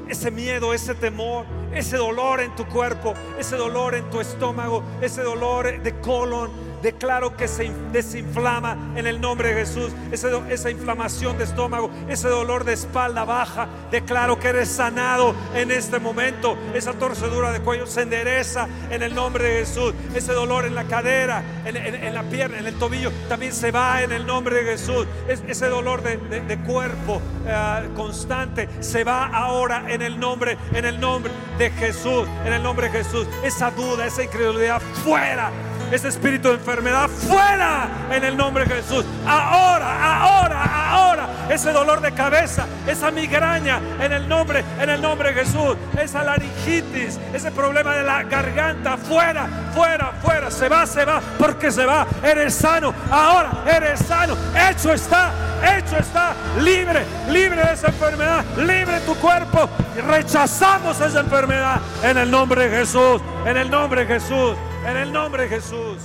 ese 0.09 0.31
miedo, 0.31 0.73
ese 0.73 0.95
temor, 0.95 1.45
ese 1.73 1.97
dolor 1.97 2.41
en 2.41 2.55
tu 2.55 2.67
cuerpo, 2.67 3.15
ese 3.39 3.57
dolor 3.57 3.95
en 3.95 4.09
tu 4.11 4.21
estómago, 4.21 4.83
ese 5.01 5.23
dolor 5.23 5.83
de 5.83 6.01
colon, 6.01 6.51
declaro 6.83 7.37
que 7.37 7.49
se 7.49 7.71
desinflama 7.93 8.77
en 8.97 9.07
el 9.07 9.21
nombre 9.21 9.55
de 9.55 9.67
Jesús. 9.67 9.93
esa 10.13 10.71
inflamación 10.71 11.39
de 11.39 11.45
estómago, 11.45 11.91
ese 12.09 12.29
dolor 12.29 12.65
de 12.65 12.75
espalda 12.75 13.25
baja, 13.25 13.69
declaro 13.91 14.39
que 14.39 14.49
eres 14.49 14.69
sanado 14.69 15.35
en 15.55 15.71
este 15.71 15.99
momento. 15.99 16.57
Esa 16.75 16.93
torcedura 16.93 17.53
de 17.53 17.61
cuello 17.61 17.87
se 17.87 18.03
endereza 18.03 18.69
en 18.91 19.03
el 19.03 19.15
nombre 19.15 19.45
de 19.45 19.59
Jesús. 19.61 19.95
Ese 20.15 20.33
dolor 20.33 20.67
en 20.67 20.75
la 20.75 20.85
cadera, 20.85 21.43
en, 21.65 22.15
la 22.15 22.23
pierna, 22.25 22.59
en 22.59 22.67
el 22.67 22.75
tobillo, 22.79 23.11
también 23.29 23.53
se 23.53 23.71
va 23.71 24.03
en 24.03 24.13
el 24.13 24.27
nombre 24.27 24.57
de 24.57 24.73
Jesús. 24.73 25.07
ese 25.29 25.67
dolor 25.69 26.03
de, 26.03 26.57
cuerpo 26.67 27.21
eh, 27.47 27.89
constante 27.95 28.69
se 28.81 29.05
va 29.05 29.27
ahora 29.27 29.85
en 29.89 30.03
el 30.03 30.19
nombre, 30.19 30.57
en 30.73 30.85
el 30.85 30.99
nombre 30.99 31.33
de 31.59 31.71
Jesús, 31.71 32.27
en 32.45 32.53
el 32.53 32.63
nombre 32.63 32.89
de 32.89 33.05
Jesús. 33.05 33.27
Esa 33.45 33.71
duda, 33.71 34.07
esa 34.07 34.23
incredulidad 34.23 34.81
fuera 35.05 35.51
ese 35.91 36.09
espíritu 36.09 36.49
de 36.49 36.55
enfermedad 36.55 37.09
fuera 37.09 37.89
en 38.11 38.25
el 38.25 38.37
nombre 38.37 38.65
de 38.65 38.77
Jesús. 38.77 39.05
Ahora, 39.27 40.21
ahora, 40.21 40.65
ahora 40.91 41.29
ese 41.49 41.73
dolor 41.73 42.01
de 42.01 42.13
cabeza, 42.13 42.67
esa 42.87 43.11
migraña 43.11 43.81
en 44.01 44.13
el 44.13 44.29
nombre, 44.29 44.65
en 44.81 44.91
el 44.91 45.01
nombre 45.01 45.33
de 45.33 45.45
Jesús, 45.45 45.77
esa 45.99 46.23
laringitis, 46.25 47.19
ese 47.33 47.51
problema 47.51 47.95
de 47.95 48.03
la 48.03 48.23
garganta, 48.25 48.97
fuera, 48.97 49.47
fuera, 49.75 50.13
fuera, 50.23 50.51
se 50.51 50.69
va, 50.69 50.87
se 50.87 51.05
va, 51.05 51.21
porque 51.39 51.71
se 51.71 51.85
va, 51.85 52.07
eres 52.23 52.55
sano, 52.55 52.95
ahora 53.11 53.51
eres 53.67 54.01
sano, 54.01 54.37
hecho 54.71 54.93
está, 54.93 55.31
hecho 55.77 55.99
está, 55.99 56.35
libre, 56.61 57.05
libre 57.29 57.63
de 57.63 57.73
esa 57.73 57.89
enfermedad, 57.89 58.45
libre 58.57 59.01
tu 59.01 59.15
cuerpo, 59.17 59.69
rechazamos 60.07 61.01
esa 61.01 61.21
enfermedad 61.21 61.81
en 62.03 62.19
el 62.19 62.31
nombre 62.31 62.69
de 62.69 62.79
Jesús, 62.79 63.21
en 63.45 63.57
el 63.57 63.71
nombre 63.71 64.05
de 64.05 64.15
Jesús, 64.15 64.57
en 64.87 64.97
el 64.97 65.13
nombre 65.13 65.43
de 65.43 65.49
Jesús. 65.49 65.99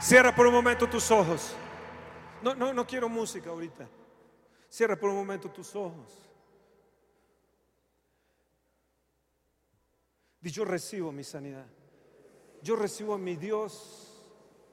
Cierra 0.00 0.34
por 0.34 0.46
un 0.46 0.52
momento 0.52 0.88
tus 0.88 1.10
ojos. 1.10 1.56
No, 2.42 2.54
no, 2.54 2.72
no 2.72 2.86
quiero 2.86 3.08
música 3.08 3.50
ahorita. 3.50 3.88
Cierra 4.68 4.96
por 4.96 5.10
un 5.10 5.16
momento 5.16 5.50
tus 5.50 5.74
ojos. 5.74 6.30
Y 10.40 10.50
yo 10.50 10.64
recibo 10.64 11.10
mi 11.12 11.24
sanidad. 11.24 11.66
Yo 12.62 12.76
recibo 12.76 13.14
a 13.14 13.18
mi 13.18 13.36
Dios, 13.36 14.22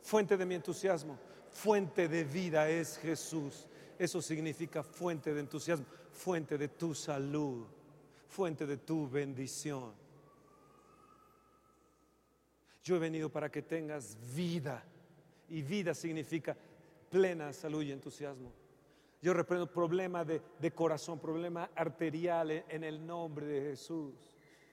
fuente 0.04 0.38
de 0.38 0.46
mi 0.46 0.56
entusiasmo. 0.56 1.29
Fuente 1.62 2.08
de 2.08 2.24
vida 2.24 2.70
es 2.70 2.98
Jesús. 3.00 3.68
Eso 3.98 4.22
significa 4.22 4.82
fuente 4.82 5.34
de 5.34 5.42
entusiasmo, 5.42 5.86
fuente 6.14 6.58
de 6.58 6.70
tu 6.70 6.96
salud, 6.96 7.66
fuente 8.30 8.66
de 8.66 8.78
tu 8.78 9.10
bendición. 9.10 9.92
Yo 12.82 12.96
he 12.96 13.00
venido 13.00 13.30
para 13.30 13.52
que 13.52 13.62
tengas 13.62 14.18
vida 14.34 14.86
y 15.50 15.62
vida 15.62 15.94
significa 15.94 16.56
plena 17.10 17.52
salud 17.52 17.84
y 17.84 17.92
entusiasmo. 17.92 18.54
Yo 19.22 19.34
reprendo 19.34 19.70
problema 19.70 20.24
de, 20.24 20.72
corazón, 20.72 21.20
problema 21.20 21.72
arterial 21.76 22.52
en, 22.52 22.86
el 22.86 23.06
nombre 23.06 23.48
de 23.48 23.72
Jesús. 23.72 24.14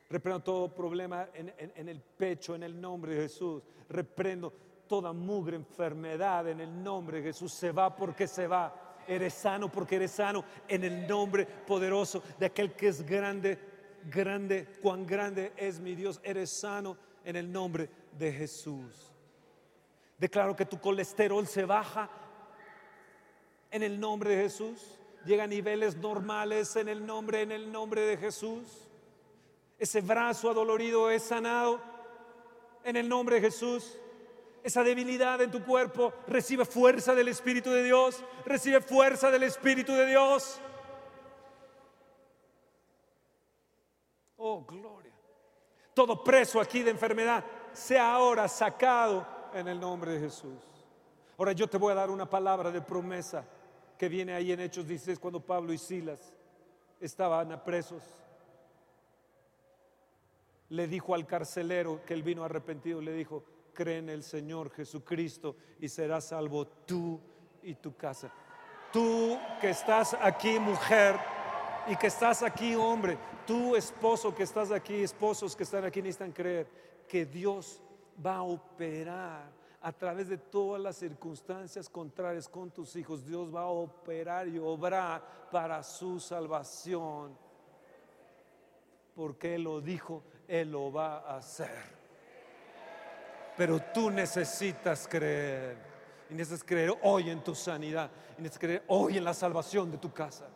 Reprendo 0.08 0.40
todo 0.40 0.72
problema 0.72 1.30
en, 1.34 1.52
en, 1.58 1.88
el 1.88 2.00
pecho 2.00 2.54
en 2.54 2.62
el 2.62 2.80
nombre 2.80 3.16
de 3.16 3.22
Jesús. 3.22 3.64
Reprendo 3.88 4.65
toda 4.86 5.12
mugre 5.12 5.56
enfermedad 5.56 6.48
en 6.48 6.60
el 6.60 6.82
nombre 6.82 7.18
de 7.18 7.24
Jesús. 7.24 7.52
Se 7.52 7.72
va 7.72 7.94
porque 7.94 8.26
se 8.26 8.46
va. 8.46 8.74
Eres 9.06 9.34
sano 9.34 9.70
porque 9.70 9.96
eres 9.96 10.12
sano 10.12 10.44
en 10.66 10.84
el 10.84 11.06
nombre 11.06 11.46
poderoso 11.46 12.22
de 12.38 12.46
aquel 12.46 12.72
que 12.72 12.88
es 12.88 13.06
grande, 13.06 13.58
grande, 14.10 14.66
cuán 14.82 15.06
grande 15.06 15.52
es 15.56 15.78
mi 15.78 15.94
Dios. 15.94 16.20
Eres 16.24 16.50
sano 16.50 16.96
en 17.24 17.36
el 17.36 17.50
nombre 17.50 17.88
de 18.12 18.32
Jesús. 18.32 19.12
Declaro 20.18 20.56
que 20.56 20.64
tu 20.64 20.80
colesterol 20.80 21.46
se 21.46 21.64
baja 21.64 22.08
en 23.70 23.82
el 23.82 24.00
nombre 24.00 24.34
de 24.34 24.42
Jesús. 24.44 24.98
Llega 25.24 25.44
a 25.44 25.48
niveles 25.48 25.96
normales 25.96 26.76
en 26.76 26.88
el 26.88 27.04
nombre, 27.04 27.42
en 27.42 27.52
el 27.52 27.70
nombre 27.70 28.02
de 28.02 28.16
Jesús. 28.16 28.88
Ese 29.78 30.00
brazo 30.00 30.50
adolorido 30.50 31.10
es 31.10 31.24
sanado 31.24 31.80
en 32.84 32.96
el 32.96 33.08
nombre 33.08 33.36
de 33.36 33.42
Jesús. 33.42 33.98
Esa 34.66 34.82
debilidad 34.82 35.40
en 35.40 35.52
tu 35.52 35.62
cuerpo 35.62 36.12
recibe 36.26 36.64
fuerza 36.64 37.14
del 37.14 37.28
Espíritu 37.28 37.70
de 37.70 37.84
Dios. 37.84 38.24
Recibe 38.44 38.80
fuerza 38.80 39.30
del 39.30 39.44
Espíritu 39.44 39.92
de 39.92 40.06
Dios. 40.06 40.60
Oh, 44.38 44.64
gloria. 44.64 45.12
Todo 45.94 46.24
preso 46.24 46.60
aquí 46.60 46.82
de 46.82 46.90
enfermedad 46.90 47.44
sea 47.72 48.12
ahora 48.12 48.48
sacado 48.48 49.24
en 49.54 49.68
el 49.68 49.78
nombre 49.78 50.14
de 50.14 50.18
Jesús. 50.18 50.58
Ahora 51.38 51.52
yo 51.52 51.68
te 51.68 51.78
voy 51.78 51.92
a 51.92 51.94
dar 51.94 52.10
una 52.10 52.28
palabra 52.28 52.72
de 52.72 52.80
promesa 52.80 53.44
que 53.96 54.08
viene 54.08 54.34
ahí 54.34 54.50
en 54.50 54.58
Hechos 54.58 54.88
16 54.88 55.20
cuando 55.20 55.38
Pablo 55.38 55.72
y 55.72 55.78
Silas 55.78 56.34
estaban 57.00 57.62
presos. 57.62 58.02
Le 60.70 60.88
dijo 60.88 61.14
al 61.14 61.26
carcelero 61.26 62.04
que 62.04 62.14
él 62.14 62.22
vino 62.22 62.44
arrepentido, 62.44 63.00
le 63.00 63.12
dijo, 63.12 63.44
cree 63.72 63.98
en 63.98 64.08
el 64.08 64.22
Señor 64.22 64.70
Jesucristo 64.70 65.56
y 65.80 65.88
serás 65.88 66.26
salvo 66.26 66.66
tú 66.66 67.20
y 67.62 67.74
tu 67.74 67.96
casa. 67.96 68.32
Tú 68.92 69.38
que 69.60 69.70
estás 69.70 70.16
aquí, 70.20 70.58
mujer, 70.58 71.16
y 71.86 71.96
que 71.96 72.08
estás 72.08 72.42
aquí, 72.42 72.74
hombre, 72.74 73.16
tú 73.46 73.76
esposo 73.76 74.34
que 74.34 74.42
estás 74.42 74.70
aquí, 74.72 75.02
esposos 75.02 75.54
que 75.54 75.62
están 75.62 75.84
aquí, 75.84 76.02
necesitan 76.02 76.32
creer 76.32 76.68
que 77.08 77.24
Dios 77.24 77.80
va 78.24 78.36
a 78.36 78.42
operar 78.42 79.50
a 79.80 79.92
través 79.92 80.28
de 80.28 80.38
todas 80.38 80.82
las 80.82 80.96
circunstancias 80.96 81.88
contrarias 81.88 82.48
con 82.48 82.70
tus 82.70 82.96
hijos. 82.96 83.24
Dios 83.24 83.54
va 83.54 83.62
a 83.62 83.68
operar 83.68 84.48
y 84.48 84.58
obrar 84.58 85.22
para 85.52 85.82
su 85.82 86.18
salvación. 86.18 87.38
Porque 89.14 89.54
Él 89.54 89.62
lo 89.62 89.80
dijo, 89.80 90.24
Él 90.48 90.70
lo 90.70 90.92
va 90.92 91.18
a 91.18 91.36
hacer. 91.36 91.96
Pero 93.56 93.80
tú 93.92 94.10
necesitas 94.10 95.08
creer. 95.08 95.76
Y 96.28 96.34
necesitas 96.34 96.64
creer 96.64 96.92
hoy 97.02 97.30
en 97.30 97.42
tu 97.42 97.54
sanidad. 97.54 98.10
Y 98.38 98.42
necesitas 98.42 98.58
creer 98.58 98.84
hoy 98.88 99.16
en 99.16 99.24
la 99.24 99.34
salvación 99.34 99.90
de 99.90 99.98
tu 99.98 100.12
casa. 100.12 100.46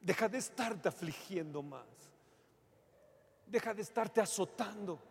Deja 0.00 0.28
de 0.28 0.38
estarte 0.38 0.88
afligiendo 0.88 1.62
más. 1.62 1.86
Deja 3.46 3.74
de 3.74 3.82
estarte 3.82 4.20
azotando. 4.20 5.09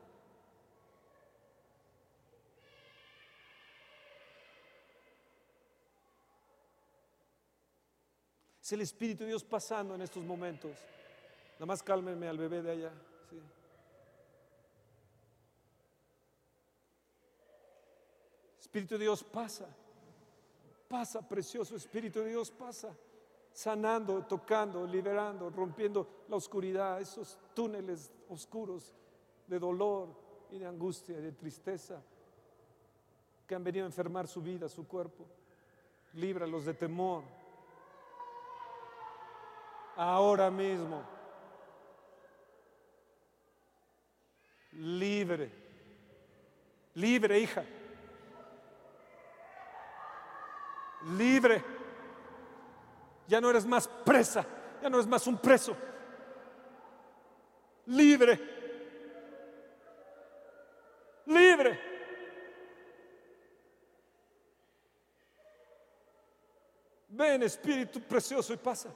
Es 8.69 8.73
el 8.73 8.81
Espíritu 8.81 9.23
de 9.23 9.29
Dios 9.29 9.43
pasando 9.43 9.95
en 9.95 10.01
estos 10.03 10.23
momentos. 10.23 10.69
Nada 11.55 11.65
más 11.65 11.81
cálmenme 11.81 12.27
al 12.27 12.37
bebé 12.37 12.61
de 12.61 12.69
allá. 12.69 12.91
Espíritu 18.59 18.93
de 18.93 19.05
Dios 19.05 19.23
pasa. 19.23 19.65
Pasa, 20.87 21.27
precioso 21.27 21.75
Espíritu 21.75 22.19
de 22.19 22.29
Dios 22.29 22.51
pasa 22.51 22.95
sanando, 23.51 24.23
tocando, 24.27 24.85
liberando, 24.85 25.49
rompiendo 25.49 26.25
la 26.27 26.35
oscuridad, 26.35 27.01
esos 27.01 27.39
túneles 27.55 28.11
oscuros 28.29 28.93
de 29.47 29.57
dolor 29.57 30.09
y 30.51 30.59
de 30.59 30.67
angustia 30.67 31.17
y 31.17 31.21
de 31.23 31.31
tristeza 31.31 32.03
que 33.47 33.55
han 33.55 33.63
venido 33.63 33.85
a 33.85 33.87
enfermar 33.87 34.27
su 34.27 34.43
vida, 34.43 34.69
su 34.69 34.87
cuerpo. 34.87 35.25
Líbralos 36.13 36.65
de 36.65 36.75
temor. 36.75 37.48
Ahora 40.01 40.49
mismo. 40.49 41.03
Libre. 44.71 45.51
Libre, 46.93 47.37
hija. 47.37 47.65
Libre. 51.17 51.61
Ya 53.27 53.41
no 53.41 53.49
eres 53.49 53.65
más 53.65 53.89
presa, 53.89 54.45
ya 54.81 54.89
no 54.89 54.95
eres 54.95 55.07
más 55.07 55.27
un 55.27 55.37
preso. 55.37 55.75
Libre. 57.87 58.39
Libre. 61.25 61.79
Ven 67.09 67.43
Espíritu 67.43 67.99
precioso 67.99 68.53
y 68.53 68.57
pasa. 68.57 68.89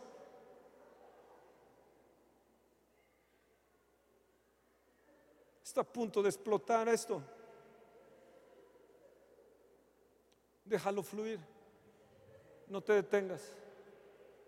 Está 5.73 5.81
a 5.81 5.83
punto 5.83 6.21
de 6.21 6.29
explotar 6.29 6.87
esto. 6.87 7.19
Déjalo 10.63 11.01
fluir. 11.01 11.39
No 12.67 12.79
te 12.79 12.93
detengas 12.93 13.41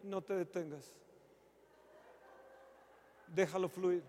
no 0.05 0.21
te 0.21 0.35
detengas. 0.35 0.93
Déjalo 3.27 3.67
fluir. 3.67 4.03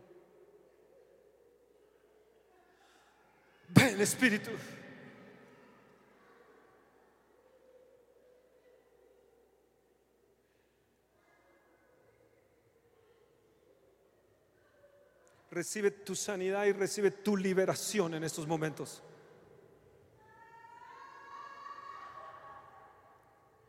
Ven, 3.69 4.01
Espíritu. 4.01 4.51
Recibe 15.57 15.91
tu 15.91 16.15
sanidad 16.15 16.67
y 16.67 16.73
recibe 16.73 17.11
tu 17.11 17.35
liberación 17.35 18.13
en 18.13 18.25
estos 18.25 18.47
momentos. 18.47 19.03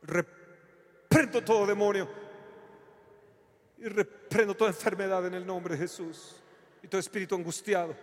despierto 0.01 1.41
todo 1.45 1.65
demonio 1.65 2.09
y 3.77 3.85
reprendo 3.85 4.53
toda 4.53 4.69
enfermedad 4.69 5.25
en 5.27 5.35
el 5.35 5.45
nombre 5.45 5.75
de 5.75 5.79
Jesús 5.79 6.35
y 6.83 6.89
todo 6.89 6.99
espíritu 6.99 7.35
angustiado. 7.35 7.95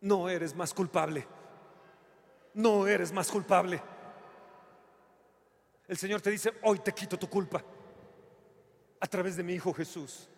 No 0.00 0.30
eres 0.30 0.54
más 0.54 0.72
culpable. 0.72 1.28
No 2.54 2.86
eres 2.86 3.12
más 3.12 3.30
culpable. 3.30 3.82
El 5.86 5.96
Señor 5.98 6.20
te 6.20 6.30
dice, 6.30 6.52
hoy 6.62 6.78
te 6.78 6.92
quito 6.92 7.18
tu 7.18 7.28
culpa 7.28 7.62
a 9.00 9.06
través 9.06 9.36
de 9.36 9.42
mi 9.42 9.54
Hijo 9.54 9.72
Jesús. 9.72 10.28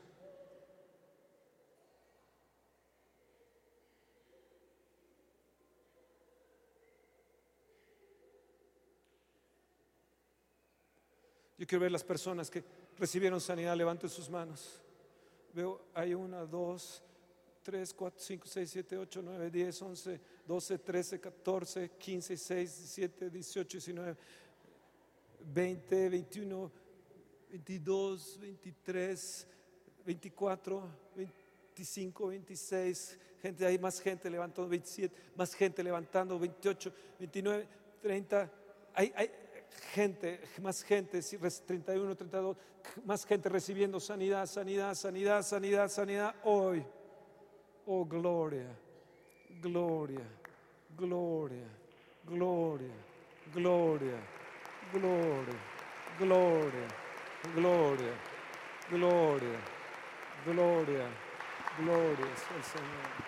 Yo 11.59 11.67
quiero 11.67 11.83
ver 11.83 11.93
las 11.93 12.05
personas 12.05 12.51
que 12.51 12.63
recibieron 12.99 13.41
sanidad, 13.41 13.77
levanten 13.77 14.11
sus 14.11 14.29
manos. 14.29 14.83
Veo, 15.55 15.87
hay 15.95 16.13
una, 16.13 16.45
dos, 16.45 17.03
tres, 17.63 17.95
cuatro, 17.95 18.21
cinco, 18.21 18.47
seis, 18.47 18.71
siete, 18.71 18.99
ocho, 18.99 19.23
nueve, 19.23 19.51
diez, 19.51 19.81
once, 19.81 20.21
doce, 20.47 20.79
trece, 20.79 21.19
catorce, 21.19 21.93
quince, 21.99 22.35
dieciséis, 22.35 22.77
diecisiete, 22.77 23.31
dieciocho, 23.31 23.79
diecinueve, 23.79 24.17
veinte, 25.53 26.09
veintiuno, 26.09 26.71
veintidós, 27.51 28.39
veintitrés, 28.39 29.47
veinticuatro, 30.05 30.89
veinticinco, 31.15 32.29
veintiséis. 32.29 33.19
Gente, 33.43 33.65
hay 33.65 33.79
más 33.79 34.01
gente 34.01 34.29
levantando, 34.29 34.69
veintisiete, 34.69 35.15
más 35.37 35.55
gente 35.55 35.83
levantando, 35.83 36.39
veintiocho, 36.39 36.93
veintinueve, 37.19 37.69
treinta. 38.01 38.51
Hay, 38.95 39.13
hay, 39.15 39.31
gente, 39.93 40.41
más 40.63 40.83
gente, 40.83 41.21
31, 41.21 42.17
32, 42.17 42.57
más 43.05 43.25
gente 43.25 43.49
recibiendo 43.49 44.01
sanidad, 44.01 44.47
sanidad, 44.47 44.95
sanidad, 44.95 45.43
sanidad, 45.43 45.89
sanidad 45.89 46.35
hoy. 46.45 46.85
Oh, 47.87 48.05
gloria, 48.05 48.67
gloria, 49.61 50.27
gloria, 50.97 51.69
gloria, 52.25 52.95
gloria, 53.53 54.21
Glória, 54.93 55.55
glória, 56.17 56.87
glória, 57.55 58.15
glória, 58.89 59.59
glória, 60.45 61.09
glória 61.77 62.27
ao 62.55 62.63
Senhor. 62.63 63.26